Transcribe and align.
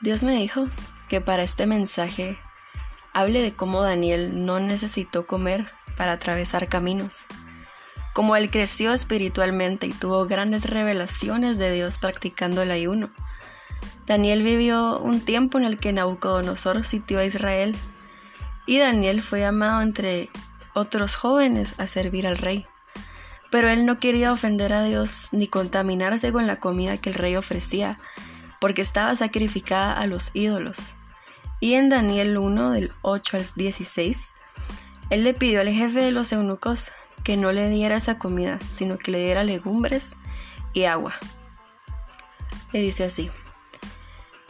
Dios 0.00 0.22
me 0.22 0.32
dijo 0.32 0.66
que 1.08 1.20
para 1.20 1.42
este 1.42 1.66
mensaje 1.66 2.38
hable 3.12 3.42
de 3.42 3.52
cómo 3.52 3.82
Daniel 3.82 4.46
no 4.46 4.58
necesitó 4.58 5.26
comer 5.26 5.70
para 5.96 6.12
atravesar 6.12 6.68
caminos, 6.68 7.26
como 8.14 8.34
él 8.34 8.50
creció 8.50 8.92
espiritualmente 8.92 9.86
y 9.86 9.92
tuvo 9.92 10.26
grandes 10.26 10.64
revelaciones 10.64 11.58
de 11.58 11.72
Dios 11.72 11.98
practicando 11.98 12.62
el 12.62 12.70
ayuno. 12.70 13.10
Daniel 14.06 14.42
vivió 14.42 14.98
un 14.98 15.20
tiempo 15.20 15.58
en 15.58 15.64
el 15.64 15.78
que 15.78 15.92
Nabucodonosor 15.92 16.84
sitió 16.86 17.18
a 17.18 17.24
Israel 17.24 17.76
y 18.66 18.78
Daniel 18.78 19.20
fue 19.20 19.40
llamado 19.40 19.82
entre 19.82 20.30
otros 20.74 21.14
jóvenes 21.14 21.74
a 21.78 21.86
servir 21.86 22.26
al 22.26 22.38
rey. 22.38 22.66
Pero 23.50 23.68
él 23.68 23.84
no 23.84 23.98
quería 23.98 24.32
ofender 24.32 24.72
a 24.72 24.82
Dios 24.82 25.28
ni 25.32 25.46
contaminarse 25.46 26.32
con 26.32 26.46
la 26.46 26.56
comida 26.56 26.98
que 26.98 27.10
el 27.10 27.16
rey 27.16 27.36
ofrecía, 27.36 27.98
porque 28.60 28.82
estaba 28.82 29.16
sacrificada 29.16 29.94
a 29.94 30.06
los 30.06 30.30
ídolos. 30.34 30.94
Y 31.58 31.74
en 31.74 31.88
Daniel 31.88 32.38
1 32.38 32.70
del 32.70 32.92
8 33.02 33.36
al 33.38 33.46
16, 33.56 34.32
él 35.10 35.24
le 35.24 35.34
pidió 35.34 35.60
al 35.60 35.68
jefe 35.68 36.02
de 36.02 36.12
los 36.12 36.32
eunucos 36.32 36.92
que 37.24 37.36
no 37.36 37.52
le 37.52 37.68
diera 37.68 37.96
esa 37.96 38.18
comida, 38.18 38.58
sino 38.72 38.96
que 38.96 39.10
le 39.10 39.18
diera 39.18 39.42
legumbres 39.42 40.16
y 40.72 40.84
agua. 40.84 41.14
Le 42.72 42.80
dice 42.80 43.04
así. 43.04 43.30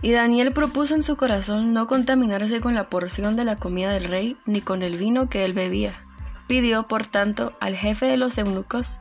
Y 0.02 0.12
Daniel 0.12 0.52
propuso 0.52 0.94
en 0.94 1.02
su 1.02 1.16
corazón 1.16 1.72
no 1.72 1.86
contaminarse 1.86 2.60
con 2.60 2.74
la 2.74 2.88
porción 2.88 3.36
de 3.36 3.44
la 3.44 3.56
comida 3.56 3.92
del 3.92 4.04
rey 4.04 4.36
ni 4.46 4.60
con 4.60 4.82
el 4.82 4.96
vino 4.96 5.28
que 5.28 5.44
él 5.44 5.52
bebía. 5.52 5.92
Pidió, 6.46 6.84
por 6.84 7.06
tanto, 7.06 7.52
al 7.60 7.76
jefe 7.76 8.06
de 8.06 8.16
los 8.16 8.38
eunucos 8.38 8.98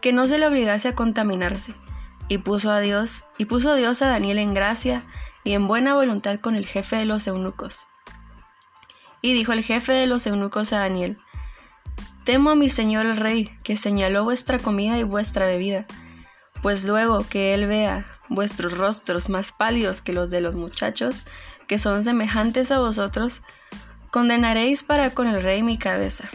que 0.00 0.12
no 0.12 0.26
se 0.26 0.38
le 0.38 0.46
obligase 0.46 0.88
a 0.88 0.94
contaminarse, 0.94 1.74
y 2.28 2.38
puso 2.38 2.70
a 2.70 2.80
Dios, 2.80 3.24
y 3.38 3.46
puso 3.46 3.74
Dios 3.74 4.02
a 4.02 4.08
Daniel 4.08 4.38
en 4.38 4.54
gracia 4.54 5.04
y 5.44 5.52
en 5.52 5.66
buena 5.66 5.94
voluntad 5.94 6.40
con 6.40 6.54
el 6.54 6.66
jefe 6.66 6.96
de 6.96 7.04
los 7.04 7.26
eunucos. 7.26 7.88
Y 9.22 9.32
dijo 9.32 9.52
el 9.52 9.64
jefe 9.64 9.92
de 9.92 10.06
los 10.06 10.26
eunucos 10.26 10.72
a 10.72 10.80
Daniel, 10.80 11.18
Temo 12.24 12.50
a 12.50 12.54
mi 12.54 12.68
señor 12.68 13.06
el 13.06 13.16
rey, 13.16 13.58
que 13.62 13.76
señaló 13.78 14.24
vuestra 14.24 14.58
comida 14.58 14.98
y 14.98 15.02
vuestra 15.02 15.46
bebida, 15.46 15.86
pues 16.62 16.84
luego 16.84 17.26
que 17.26 17.54
él 17.54 17.66
vea 17.66 18.06
vuestros 18.28 18.76
rostros 18.76 19.30
más 19.30 19.52
pálidos 19.52 20.02
que 20.02 20.12
los 20.12 20.28
de 20.28 20.42
los 20.42 20.54
muchachos, 20.54 21.24
que 21.66 21.78
son 21.78 22.04
semejantes 22.04 22.70
a 22.70 22.80
vosotros, 22.80 23.40
condenaréis 24.10 24.82
para 24.82 25.14
con 25.14 25.26
el 25.28 25.42
rey 25.42 25.62
mi 25.62 25.78
cabeza. 25.78 26.28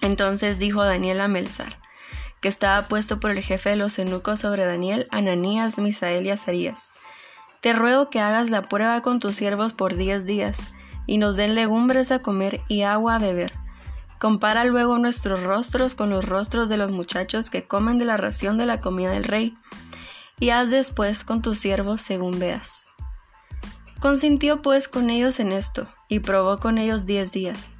Entonces 0.00 0.58
dijo 0.58 0.82
Daniel 0.82 1.20
a 1.20 1.28
Melzar, 1.28 1.79
que 2.40 2.48
estaba 2.48 2.88
puesto 2.88 3.20
por 3.20 3.30
el 3.30 3.42
jefe 3.42 3.70
de 3.70 3.76
los 3.76 3.98
eunucos 3.98 4.40
sobre 4.40 4.64
Daniel, 4.64 5.06
Ananías, 5.10 5.78
Misael 5.78 6.26
y 6.26 6.30
Azarías. 6.30 6.92
Te 7.60 7.72
ruego 7.72 8.08
que 8.08 8.20
hagas 8.20 8.50
la 8.50 8.68
prueba 8.68 9.02
con 9.02 9.20
tus 9.20 9.36
siervos 9.36 9.72
por 9.72 9.96
diez 9.96 10.24
días, 10.24 10.72
y 11.06 11.18
nos 11.18 11.36
den 11.36 11.54
legumbres 11.54 12.10
a 12.10 12.20
comer 12.22 12.62
y 12.68 12.82
agua 12.82 13.16
a 13.16 13.18
beber. 13.18 13.52
Compara 14.18 14.64
luego 14.64 14.98
nuestros 14.98 15.42
rostros 15.42 15.94
con 15.94 16.10
los 16.10 16.24
rostros 16.24 16.68
de 16.68 16.76
los 16.76 16.90
muchachos 16.90 17.50
que 17.50 17.66
comen 17.66 17.98
de 17.98 18.04
la 18.04 18.16
ración 18.16 18.58
de 18.58 18.66
la 18.66 18.80
comida 18.80 19.10
del 19.10 19.24
rey, 19.24 19.56
y 20.38 20.50
haz 20.50 20.70
después 20.70 21.24
con 21.24 21.42
tus 21.42 21.58
siervos 21.58 22.00
según 22.00 22.38
veas. 22.38 22.86
Consintió 24.00 24.62
pues 24.62 24.88
con 24.88 25.10
ellos 25.10 25.40
en 25.40 25.52
esto, 25.52 25.88
y 26.08 26.20
probó 26.20 26.58
con 26.58 26.78
ellos 26.78 27.04
diez 27.04 27.32
días 27.32 27.76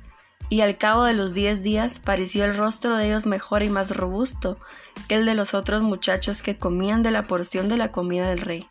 y 0.51 0.61
al 0.61 0.77
cabo 0.77 1.05
de 1.05 1.15
los 1.15 1.33
diez 1.33 1.63
días 1.63 2.01
pareció 2.01 2.45
el 2.45 2.57
rostro 2.57 2.97
de 2.97 3.07
ellos 3.07 3.27
mejor 3.27 3.63
y 3.63 3.71
más 3.71 3.97
robusto 3.97 4.59
que 5.09 5.15
el 5.15 5.25
de 5.25 5.35
los 5.35 5.55
otros 5.55 5.83
muchachos 5.83 6.43
que 6.43 6.59
comían 6.59 7.03
de 7.03 7.13
la 7.13 7.23
porción 7.23 7.69
de 7.69 7.77
la 7.77 7.93
comida 7.93 8.29
del 8.29 8.41
rey. 8.41 8.69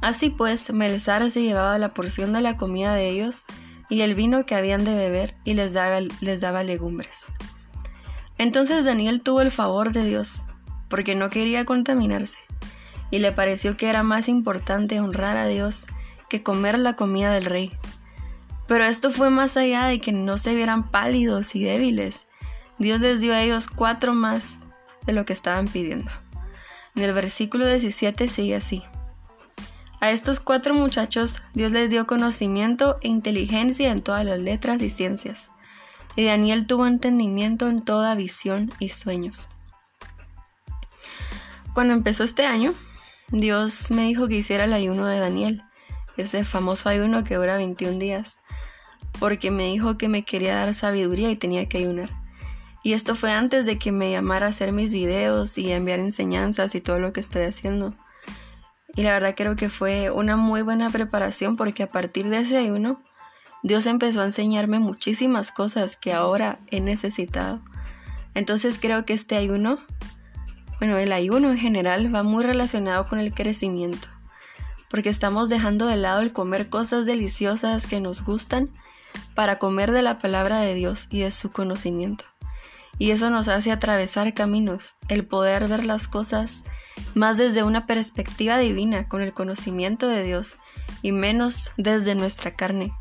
Así 0.00 0.30
pues, 0.30 0.72
Melzar 0.72 1.28
se 1.30 1.42
llevaba 1.42 1.78
la 1.78 1.92
porción 1.92 2.32
de 2.32 2.40
la 2.40 2.56
comida 2.56 2.94
de 2.94 3.10
ellos 3.10 3.44
y 3.90 4.00
el 4.00 4.14
vino 4.14 4.46
que 4.46 4.54
habían 4.54 4.84
de 4.84 4.94
beber 4.94 5.34
y 5.44 5.52
les 5.52 5.74
daba, 5.74 6.00
les 6.20 6.40
daba 6.40 6.62
legumbres. 6.62 7.26
Entonces 8.38 8.86
Daniel 8.86 9.20
tuvo 9.20 9.42
el 9.42 9.50
favor 9.50 9.92
de 9.92 10.02
Dios, 10.02 10.46
porque 10.88 11.14
no 11.14 11.28
quería 11.28 11.66
contaminarse, 11.66 12.38
y 13.10 13.18
le 13.18 13.32
pareció 13.32 13.76
que 13.76 13.90
era 13.90 14.02
más 14.02 14.28
importante 14.28 15.00
honrar 15.00 15.36
a 15.36 15.46
Dios 15.46 15.86
que 16.30 16.42
comer 16.42 16.78
la 16.78 16.96
comida 16.96 17.30
del 17.32 17.44
rey. 17.44 17.72
Pero 18.70 18.84
esto 18.84 19.10
fue 19.10 19.30
más 19.30 19.56
allá 19.56 19.86
de 19.86 20.00
que 20.00 20.12
no 20.12 20.38
se 20.38 20.54
vieran 20.54 20.92
pálidos 20.92 21.56
y 21.56 21.64
débiles. 21.64 22.28
Dios 22.78 23.00
les 23.00 23.20
dio 23.20 23.34
a 23.34 23.42
ellos 23.42 23.66
cuatro 23.66 24.14
más 24.14 24.64
de 25.06 25.12
lo 25.12 25.24
que 25.24 25.32
estaban 25.32 25.66
pidiendo. 25.66 26.08
En 26.94 27.02
el 27.02 27.12
versículo 27.12 27.66
17 27.66 28.28
sigue 28.28 28.54
así. 28.54 28.84
A 30.00 30.12
estos 30.12 30.38
cuatro 30.38 30.72
muchachos 30.72 31.42
Dios 31.52 31.72
les 31.72 31.90
dio 31.90 32.06
conocimiento 32.06 32.98
e 33.02 33.08
inteligencia 33.08 33.90
en 33.90 34.02
todas 34.02 34.24
las 34.24 34.38
letras 34.38 34.80
y 34.82 34.90
ciencias. 34.90 35.50
Y 36.14 36.26
Daniel 36.26 36.68
tuvo 36.68 36.86
entendimiento 36.86 37.66
en 37.66 37.82
toda 37.82 38.14
visión 38.14 38.70
y 38.78 38.90
sueños. 38.90 39.50
Cuando 41.74 41.92
empezó 41.92 42.22
este 42.22 42.46
año, 42.46 42.74
Dios 43.32 43.90
me 43.90 44.04
dijo 44.04 44.28
que 44.28 44.36
hiciera 44.36 44.62
el 44.62 44.74
ayuno 44.74 45.06
de 45.06 45.18
Daniel, 45.18 45.64
ese 46.16 46.44
famoso 46.44 46.88
ayuno 46.88 47.24
que 47.24 47.34
dura 47.34 47.56
21 47.56 47.98
días 47.98 48.38
porque 49.20 49.52
me 49.52 49.66
dijo 49.66 49.96
que 49.96 50.08
me 50.08 50.24
quería 50.24 50.56
dar 50.56 50.74
sabiduría 50.74 51.30
y 51.30 51.36
tenía 51.36 51.68
que 51.68 51.78
ayunar. 51.78 52.10
Y 52.82 52.94
esto 52.94 53.14
fue 53.14 53.30
antes 53.30 53.66
de 53.66 53.78
que 53.78 53.92
me 53.92 54.10
llamara 54.10 54.46
a 54.46 54.48
hacer 54.48 54.72
mis 54.72 54.92
videos 54.92 55.56
y 55.58 55.70
enviar 55.70 56.00
enseñanzas 56.00 56.74
y 56.74 56.80
todo 56.80 56.98
lo 56.98 57.12
que 57.12 57.20
estoy 57.20 57.42
haciendo. 57.42 57.94
Y 58.96 59.02
la 59.02 59.12
verdad 59.12 59.34
creo 59.36 59.54
que 59.54 59.68
fue 59.68 60.10
una 60.10 60.36
muy 60.36 60.62
buena 60.62 60.88
preparación 60.88 61.56
porque 61.56 61.82
a 61.82 61.92
partir 61.92 62.28
de 62.28 62.38
ese 62.38 62.56
ayuno 62.56 63.00
Dios 63.62 63.84
empezó 63.84 64.22
a 64.22 64.24
enseñarme 64.24 64.78
muchísimas 64.78 65.52
cosas 65.52 65.94
que 65.94 66.12
ahora 66.12 66.58
he 66.70 66.80
necesitado. 66.80 67.60
Entonces 68.34 68.78
creo 68.80 69.04
que 69.04 69.12
este 69.12 69.36
ayuno, 69.36 69.78
bueno, 70.78 70.96
el 70.96 71.12
ayuno 71.12 71.50
en 71.50 71.58
general 71.58 72.14
va 72.14 72.22
muy 72.22 72.42
relacionado 72.42 73.06
con 73.06 73.20
el 73.20 73.34
crecimiento, 73.34 74.08
porque 74.88 75.10
estamos 75.10 75.50
dejando 75.50 75.86
de 75.86 75.96
lado 75.96 76.22
el 76.22 76.32
comer 76.32 76.70
cosas 76.70 77.04
deliciosas 77.04 77.86
que 77.86 78.00
nos 78.00 78.24
gustan 78.24 78.70
para 79.34 79.58
comer 79.58 79.92
de 79.92 80.02
la 80.02 80.18
palabra 80.18 80.60
de 80.60 80.74
Dios 80.74 81.06
y 81.10 81.20
de 81.20 81.30
su 81.30 81.50
conocimiento. 81.50 82.24
Y 82.98 83.12
eso 83.12 83.30
nos 83.30 83.48
hace 83.48 83.72
atravesar 83.72 84.34
caminos, 84.34 84.96
el 85.08 85.24
poder 85.24 85.68
ver 85.68 85.84
las 85.84 86.06
cosas 86.06 86.64
más 87.14 87.38
desde 87.38 87.62
una 87.62 87.86
perspectiva 87.86 88.58
divina, 88.58 89.08
con 89.08 89.22
el 89.22 89.32
conocimiento 89.32 90.06
de 90.06 90.22
Dios, 90.22 90.56
y 91.02 91.12
menos 91.12 91.72
desde 91.76 92.14
nuestra 92.14 92.54
carne. 92.54 92.92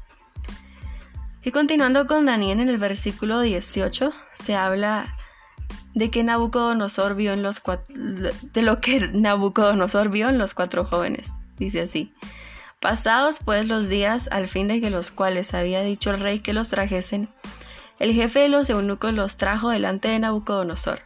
Y 1.44 1.52
continuando 1.52 2.08
con 2.08 2.25
Daniel 2.25 2.59
en 2.59 2.69
el 2.69 2.78
versículo 2.78 3.42
18, 3.42 4.12
se 4.36 4.56
habla 4.56 5.16
de 5.94 6.12
que 6.12 6.24
Nabucodonosor 6.24 7.16
vio 7.16 7.34
en 7.34 7.44
los 7.44 7.62
de 7.90 8.62
lo 8.62 8.80
que 8.80 9.08
Nabucodonosor 9.08 10.09
vio 10.09 10.30
en 10.30 10.38
los 10.38 10.53
cuatro 10.53 10.86
jóvenes. 10.86 11.34
Dice 11.58 11.81
así: 11.81 12.14
Pasados 12.79 13.40
pues 13.44 13.67
los 13.67 13.90
días 13.90 14.29
al 14.31 14.47
fin 14.47 14.69
de 14.69 14.79
que 14.79 14.90
los 14.90 15.12
cuales 15.12 15.53
había 15.53 15.81
dicho 15.81 16.12
el 16.12 16.22
rey 16.22 16.40
que 16.40 16.53
los 16.53 16.69
trajesen, 16.69 17.28
el 18.00 18.13
jefe 18.13 18.40
de 18.40 18.47
los 18.47 18.69
eunucos 18.69 19.13
los 19.13 19.35
trajo 19.35 19.69
delante 19.69 20.07
de 20.07 20.19
Nabucodonosor. 20.19 21.01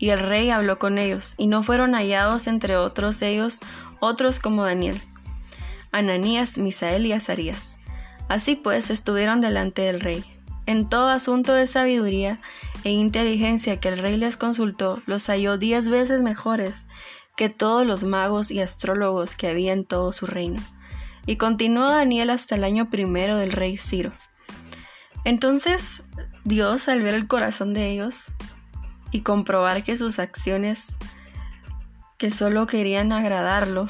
Y 0.00 0.10
el 0.10 0.18
rey 0.18 0.50
habló 0.50 0.80
con 0.80 0.98
ellos, 0.98 1.34
y 1.36 1.46
no 1.46 1.62
fueron 1.62 1.94
hallados 1.94 2.48
entre 2.48 2.76
otros 2.76 3.22
ellos 3.22 3.60
otros 4.00 4.40
como 4.40 4.64
Daniel, 4.64 5.00
Ananías, 5.92 6.58
Misael 6.58 7.06
y 7.06 7.12
Azarías. 7.12 7.78
Así 8.28 8.56
pues 8.56 8.90
estuvieron 8.90 9.40
delante 9.40 9.82
del 9.82 10.00
rey. 10.00 10.24
En 10.66 10.88
todo 10.88 11.10
asunto 11.10 11.54
de 11.54 11.68
sabiduría 11.68 12.40
e 12.82 12.90
inteligencia 12.90 13.78
que 13.78 13.88
el 13.88 13.98
rey 13.98 14.16
les 14.16 14.36
consultó, 14.36 15.00
los 15.06 15.28
halló 15.28 15.58
diez 15.58 15.88
veces 15.88 16.22
mejores 16.22 16.86
que 17.36 17.50
todos 17.50 17.86
los 17.86 18.02
magos 18.02 18.50
y 18.50 18.60
astrólogos 18.60 19.36
que 19.36 19.46
había 19.46 19.72
en 19.72 19.84
todo 19.84 20.10
su 20.12 20.26
reino 20.26 20.60
y 21.26 21.36
continuó 21.36 21.90
Daniel 21.90 22.30
hasta 22.30 22.54
el 22.54 22.64
año 22.64 22.86
primero 22.86 23.36
del 23.36 23.52
rey 23.52 23.76
Ciro. 23.76 24.12
Entonces 25.24 26.02
Dios, 26.44 26.88
al 26.88 27.02
ver 27.02 27.14
el 27.14 27.26
corazón 27.26 27.72
de 27.72 27.90
ellos 27.90 28.26
y 29.10 29.22
comprobar 29.22 29.82
que 29.84 29.96
sus 29.96 30.18
acciones, 30.18 30.96
que 32.18 32.30
solo 32.30 32.66
querían 32.66 33.12
agradarlo, 33.12 33.88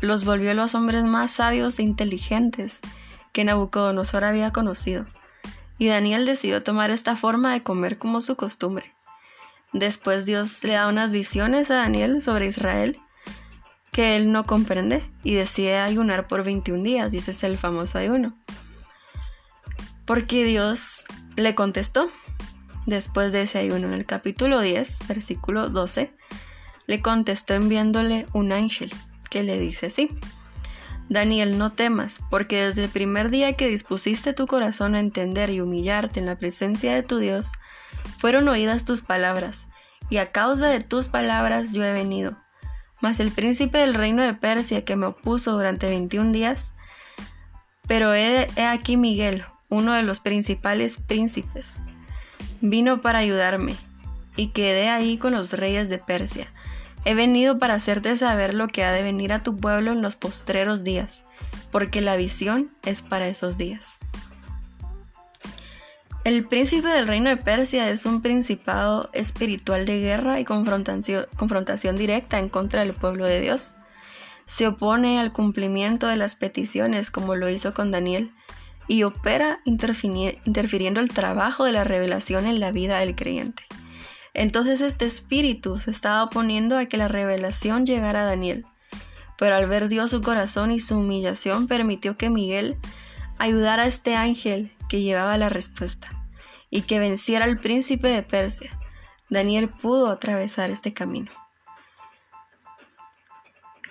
los 0.00 0.24
volvió 0.24 0.54
los 0.54 0.74
hombres 0.74 1.04
más 1.04 1.32
sabios 1.32 1.78
e 1.78 1.82
inteligentes 1.82 2.80
que 3.32 3.44
Nabucodonosor 3.44 4.24
había 4.24 4.52
conocido. 4.52 5.06
Y 5.78 5.88
Daniel 5.88 6.24
decidió 6.24 6.62
tomar 6.62 6.90
esta 6.90 7.16
forma 7.16 7.52
de 7.52 7.62
comer 7.62 7.98
como 7.98 8.20
su 8.20 8.36
costumbre. 8.36 8.94
Después 9.72 10.24
Dios 10.24 10.62
le 10.62 10.74
da 10.74 10.86
unas 10.86 11.10
visiones 11.12 11.70
a 11.72 11.76
Daniel 11.76 12.22
sobre 12.22 12.46
Israel 12.46 13.00
que 13.94 14.16
él 14.16 14.32
no 14.32 14.44
comprende 14.44 15.04
y 15.22 15.34
decide 15.34 15.78
ayunar 15.78 16.26
por 16.26 16.42
21 16.42 16.82
días, 16.82 17.12
dice 17.12 17.46
el 17.46 17.58
famoso 17.58 17.96
ayuno. 17.96 18.34
Porque 20.04 20.44
Dios 20.44 21.06
le 21.36 21.54
contestó 21.54 22.10
después 22.86 23.30
de 23.30 23.42
ese 23.42 23.60
ayuno. 23.60 23.86
En 23.86 23.94
el 23.94 24.04
capítulo 24.04 24.58
10, 24.60 24.98
versículo 25.06 25.68
12, 25.68 26.12
le 26.88 27.02
contestó 27.02 27.54
enviándole 27.54 28.26
un 28.32 28.50
ángel 28.50 28.92
que 29.30 29.44
le 29.44 29.60
dice 29.60 29.86
así. 29.86 30.10
Daniel, 31.08 31.56
no 31.56 31.70
temas, 31.70 32.18
porque 32.30 32.64
desde 32.64 32.82
el 32.82 32.90
primer 32.90 33.30
día 33.30 33.52
que 33.52 33.68
dispusiste 33.68 34.32
tu 34.32 34.48
corazón 34.48 34.96
a 34.96 35.00
entender 35.00 35.50
y 35.50 35.60
humillarte 35.60 36.18
en 36.18 36.26
la 36.26 36.36
presencia 36.36 36.92
de 36.94 37.04
tu 37.04 37.18
Dios, 37.18 37.52
fueron 38.18 38.48
oídas 38.48 38.84
tus 38.84 39.02
palabras, 39.02 39.68
y 40.10 40.16
a 40.16 40.32
causa 40.32 40.66
de 40.66 40.80
tus 40.80 41.06
palabras 41.06 41.70
yo 41.70 41.84
he 41.84 41.92
venido. 41.92 42.43
Mas 43.04 43.20
el 43.20 43.32
príncipe 43.32 43.76
del 43.76 43.92
reino 43.92 44.22
de 44.22 44.32
Persia 44.32 44.82
que 44.82 44.96
me 44.96 45.04
opuso 45.04 45.52
durante 45.52 45.88
veintiún 45.88 46.32
días, 46.32 46.74
pero 47.86 48.14
he, 48.14 48.48
he 48.56 48.64
aquí 48.64 48.96
Miguel, 48.96 49.44
uno 49.68 49.92
de 49.92 50.02
los 50.02 50.20
principales 50.20 50.96
príncipes, 50.96 51.82
vino 52.62 53.02
para 53.02 53.18
ayudarme, 53.18 53.76
y 54.36 54.52
quedé 54.52 54.88
ahí 54.88 55.18
con 55.18 55.34
los 55.34 55.52
reyes 55.52 55.90
de 55.90 55.98
Persia 55.98 56.48
He 57.04 57.12
venido 57.12 57.58
para 57.58 57.74
hacerte 57.74 58.16
saber 58.16 58.54
lo 58.54 58.68
que 58.68 58.84
ha 58.84 58.92
de 58.92 59.02
venir 59.02 59.34
a 59.34 59.42
tu 59.42 59.54
pueblo 59.54 59.92
en 59.92 60.00
los 60.00 60.16
postreros 60.16 60.84
días, 60.84 61.24
porque 61.70 62.00
la 62.00 62.16
visión 62.16 62.70
es 62.86 63.02
para 63.02 63.28
esos 63.28 63.58
días. 63.58 63.98
El 66.24 66.46
príncipe 66.46 66.88
del 66.88 67.06
reino 67.06 67.28
de 67.28 67.36
Persia 67.36 67.90
es 67.90 68.06
un 68.06 68.22
principado 68.22 69.10
espiritual 69.12 69.84
de 69.84 70.00
guerra 70.00 70.40
y 70.40 70.46
confrontación, 70.46 71.96
directa 71.96 72.38
en 72.38 72.48
contra 72.48 72.80
del 72.80 72.94
pueblo 72.94 73.26
de 73.26 73.42
Dios. 73.42 73.74
Se 74.46 74.66
opone 74.66 75.20
al 75.20 75.34
cumplimiento 75.34 76.06
de 76.06 76.16
las 76.16 76.34
peticiones 76.34 77.10
como 77.10 77.34
lo 77.34 77.50
hizo 77.50 77.74
con 77.74 77.90
Daniel 77.90 78.32
y 78.88 79.02
opera 79.02 79.60
interfiriendo 79.66 81.00
el 81.00 81.10
trabajo 81.10 81.64
de 81.64 81.72
la 81.72 81.84
revelación 81.84 82.46
en 82.46 82.58
la 82.58 82.72
vida 82.72 83.00
del 83.00 83.14
creyente. 83.14 83.64
Entonces 84.32 84.80
este 84.80 85.04
espíritu 85.04 85.78
se 85.78 85.90
estaba 85.90 86.24
oponiendo 86.24 86.78
a 86.78 86.86
que 86.86 86.96
la 86.96 87.08
revelación 87.08 87.84
llegara 87.84 88.22
a 88.22 88.26
Daniel. 88.26 88.64
Pero 89.36 89.56
al 89.56 89.66
ver 89.66 89.90
Dios 89.90 90.10
su 90.10 90.22
corazón 90.22 90.72
y 90.72 90.80
su 90.80 90.96
humillación 90.96 91.66
permitió 91.66 92.16
que 92.16 92.30
Miguel 92.30 92.78
ayudara 93.36 93.82
a 93.82 93.86
este 93.88 94.14
ángel 94.14 94.72
que 94.88 95.02
llevaba 95.02 95.36
la 95.36 95.50
respuesta 95.50 96.13
y 96.74 96.82
que 96.82 96.98
venciera 96.98 97.44
al 97.44 97.56
príncipe 97.56 98.08
de 98.08 98.24
Persia. 98.24 98.76
Daniel 99.30 99.68
pudo 99.68 100.10
atravesar 100.10 100.70
este 100.70 100.92
camino. 100.92 101.30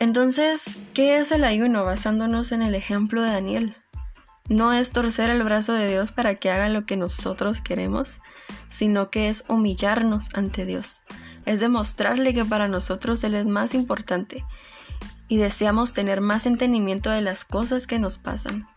Entonces, 0.02 0.78
¿qué 0.94 1.18
es 1.18 1.32
el 1.32 1.46
ayuno 1.46 1.86
basándonos 1.86 2.52
en 2.52 2.62
el 2.62 2.76
ejemplo 2.76 3.22
de 3.22 3.32
Daniel? 3.32 3.78
No 4.50 4.74
es 4.74 4.92
torcer 4.92 5.30
el 5.30 5.44
brazo 5.44 5.72
de 5.72 5.88
Dios 5.88 6.12
para 6.12 6.36
que 6.36 6.52
haga 6.52 6.68
lo 6.68 6.86
que 6.86 6.98
nosotros 6.98 7.62
queremos, 7.62 8.18
sino 8.68 9.10
que 9.10 9.30
es 9.30 9.46
humillarnos 9.48 10.28
ante 10.34 10.66
Dios. 10.66 11.04
Es 11.46 11.62
demostrarle 11.62 12.34
que 12.34 12.44
para 12.44 12.68
nosotros 12.68 13.24
Él 13.24 13.36
es 13.36 13.46
más 13.46 13.74
importante 13.74 14.44
y 15.30 15.38
deseamos 15.38 15.94
tener 15.94 16.20
más 16.20 16.46
entendimiento 16.46 17.10
de 17.12 17.22
las 17.22 17.46
cosas 17.46 17.88
que 17.88 17.98
nos 17.98 18.18
pasan. 18.18 18.68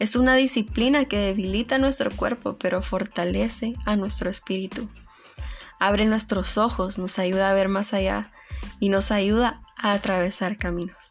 Es 0.00 0.16
una 0.16 0.34
disciplina 0.34 1.04
que 1.04 1.18
debilita 1.18 1.76
nuestro 1.76 2.10
cuerpo, 2.10 2.56
pero 2.58 2.80
fortalece 2.80 3.74
a 3.84 3.96
nuestro 3.96 4.30
espíritu. 4.30 4.88
Abre 5.78 6.06
nuestros 6.06 6.56
ojos, 6.56 6.98
nos 6.98 7.18
ayuda 7.18 7.50
a 7.50 7.52
ver 7.52 7.68
más 7.68 7.92
allá 7.92 8.30
y 8.80 8.88
nos 8.88 9.10
ayuda 9.10 9.60
a 9.76 9.92
atravesar 9.92 10.56
caminos. 10.56 11.10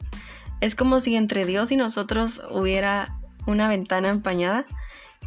Es 0.59 0.73
como 0.73 0.99
si 0.99 1.15
entre 1.15 1.45
Dios 1.45 1.71
y 1.71 1.77
nosotros 1.77 2.41
hubiera 2.49 3.19
una 3.45 3.67
ventana 3.67 4.09
empañada 4.09 4.65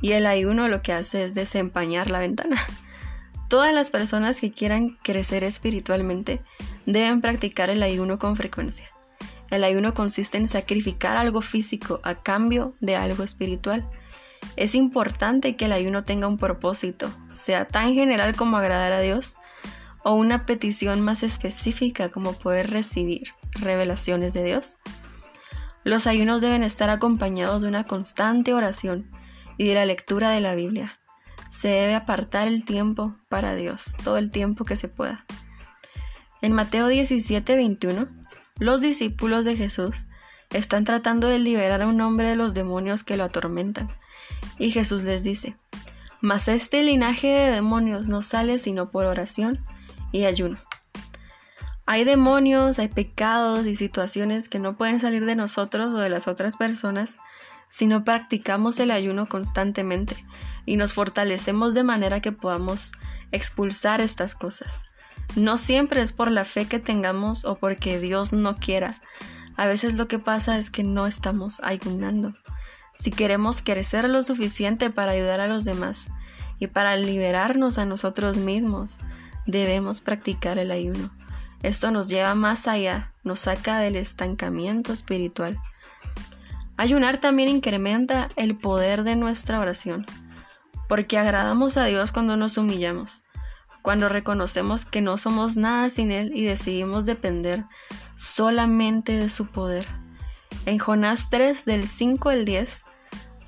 y 0.00 0.12
el 0.12 0.26
ayuno 0.26 0.66
lo 0.66 0.82
que 0.82 0.92
hace 0.92 1.24
es 1.24 1.34
desempañar 1.34 2.10
la 2.10 2.18
ventana. 2.18 2.66
Todas 3.48 3.72
las 3.72 3.90
personas 3.90 4.40
que 4.40 4.50
quieran 4.50 4.96
crecer 5.02 5.44
espiritualmente 5.44 6.42
deben 6.84 7.20
practicar 7.20 7.70
el 7.70 7.84
ayuno 7.84 8.18
con 8.18 8.34
frecuencia. 8.34 8.90
El 9.52 9.64
ayuno 9.64 9.92
consiste 9.92 10.38
en 10.38 10.48
sacrificar 10.48 11.18
algo 11.18 11.42
físico 11.42 12.00
a 12.04 12.14
cambio 12.14 12.74
de 12.80 12.96
algo 12.96 13.22
espiritual. 13.22 13.86
Es 14.56 14.74
importante 14.74 15.56
que 15.56 15.66
el 15.66 15.72
ayuno 15.72 16.04
tenga 16.04 16.26
un 16.26 16.38
propósito, 16.38 17.12
sea 17.30 17.66
tan 17.66 17.92
general 17.92 18.34
como 18.34 18.56
agradar 18.56 18.94
a 18.94 19.02
Dios, 19.02 19.36
o 20.04 20.14
una 20.14 20.46
petición 20.46 21.02
más 21.02 21.22
específica 21.22 22.08
como 22.08 22.32
poder 22.32 22.70
recibir 22.70 23.34
revelaciones 23.50 24.32
de 24.32 24.42
Dios. 24.42 24.78
Los 25.84 26.06
ayunos 26.06 26.40
deben 26.40 26.62
estar 26.62 26.88
acompañados 26.88 27.60
de 27.60 27.68
una 27.68 27.84
constante 27.84 28.54
oración 28.54 29.10
y 29.58 29.68
de 29.68 29.74
la 29.74 29.84
lectura 29.84 30.30
de 30.30 30.40
la 30.40 30.54
Biblia. 30.54 30.98
Se 31.50 31.68
debe 31.68 31.94
apartar 31.94 32.48
el 32.48 32.64
tiempo 32.64 33.16
para 33.28 33.54
Dios, 33.54 33.96
todo 34.02 34.16
el 34.16 34.30
tiempo 34.30 34.64
que 34.64 34.76
se 34.76 34.88
pueda. 34.88 35.26
En 36.40 36.54
Mateo 36.54 36.88
17, 36.88 37.54
21, 37.54 38.21
los 38.62 38.80
discípulos 38.80 39.44
de 39.44 39.56
Jesús 39.56 40.06
están 40.50 40.84
tratando 40.84 41.28
de 41.28 41.38
liberar 41.38 41.82
a 41.82 41.86
un 41.86 42.00
hombre 42.00 42.28
de 42.28 42.36
los 42.36 42.54
demonios 42.54 43.02
que 43.02 43.16
lo 43.16 43.24
atormentan. 43.24 43.88
Y 44.58 44.70
Jesús 44.70 45.02
les 45.02 45.22
dice, 45.22 45.56
Mas 46.20 46.48
este 46.48 46.82
linaje 46.82 47.28
de 47.28 47.50
demonios 47.50 48.08
no 48.08 48.22
sale 48.22 48.58
sino 48.58 48.90
por 48.90 49.06
oración 49.06 49.60
y 50.12 50.24
ayuno. 50.24 50.58
Hay 51.84 52.04
demonios, 52.04 52.78
hay 52.78 52.88
pecados 52.88 53.66
y 53.66 53.74
situaciones 53.74 54.48
que 54.48 54.58
no 54.58 54.76
pueden 54.76 55.00
salir 55.00 55.24
de 55.24 55.34
nosotros 55.34 55.92
o 55.92 55.98
de 55.98 56.08
las 56.08 56.28
otras 56.28 56.56
personas 56.56 57.18
si 57.68 57.86
no 57.86 58.04
practicamos 58.04 58.78
el 58.78 58.90
ayuno 58.90 59.28
constantemente 59.28 60.14
y 60.66 60.76
nos 60.76 60.92
fortalecemos 60.92 61.74
de 61.74 61.82
manera 61.82 62.20
que 62.20 62.30
podamos 62.30 62.92
expulsar 63.32 64.00
estas 64.00 64.34
cosas. 64.34 64.84
No 65.36 65.56
siempre 65.56 66.02
es 66.02 66.12
por 66.12 66.30
la 66.30 66.44
fe 66.44 66.66
que 66.66 66.78
tengamos 66.78 67.44
o 67.44 67.56
porque 67.56 67.98
Dios 67.98 68.32
no 68.32 68.56
quiera. 68.56 69.00
A 69.56 69.66
veces 69.66 69.94
lo 69.94 70.08
que 70.08 70.18
pasa 70.18 70.58
es 70.58 70.70
que 70.70 70.82
no 70.82 71.06
estamos 71.06 71.60
ayunando. 71.62 72.34
Si 72.94 73.10
queremos 73.10 73.62
crecer 73.62 74.08
lo 74.08 74.22
suficiente 74.22 74.90
para 74.90 75.12
ayudar 75.12 75.40
a 75.40 75.48
los 75.48 75.64
demás 75.64 76.08
y 76.58 76.66
para 76.66 76.96
liberarnos 76.96 77.78
a 77.78 77.86
nosotros 77.86 78.36
mismos, 78.36 78.98
debemos 79.46 80.00
practicar 80.00 80.58
el 80.58 80.70
ayuno. 80.70 81.10
Esto 81.62 81.90
nos 81.90 82.08
lleva 82.08 82.34
más 82.34 82.66
allá, 82.66 83.12
nos 83.24 83.40
saca 83.40 83.78
del 83.78 83.96
estancamiento 83.96 84.92
espiritual. 84.92 85.58
Ayunar 86.76 87.20
también 87.20 87.48
incrementa 87.48 88.28
el 88.36 88.56
poder 88.56 89.04
de 89.04 89.16
nuestra 89.16 89.60
oración, 89.60 90.04
porque 90.88 91.18
agradamos 91.18 91.76
a 91.76 91.84
Dios 91.84 92.10
cuando 92.10 92.36
nos 92.36 92.58
humillamos, 92.58 93.22
cuando 93.82 94.08
reconocemos 94.08 94.84
que 94.84 95.00
no 95.00 95.18
somos 95.18 95.56
nada 95.56 95.90
sin 95.90 96.10
Él 96.10 96.32
y 96.34 96.44
decidimos 96.44 97.04
depender 97.04 97.64
solamente 98.16 99.16
de 99.16 99.28
su 99.28 99.46
poder. 99.46 99.86
En 100.66 100.78
Jonás 100.78 101.28
3 101.30 101.64
del 101.64 101.88
5 101.88 102.28
al 102.30 102.44
10, 102.44 102.84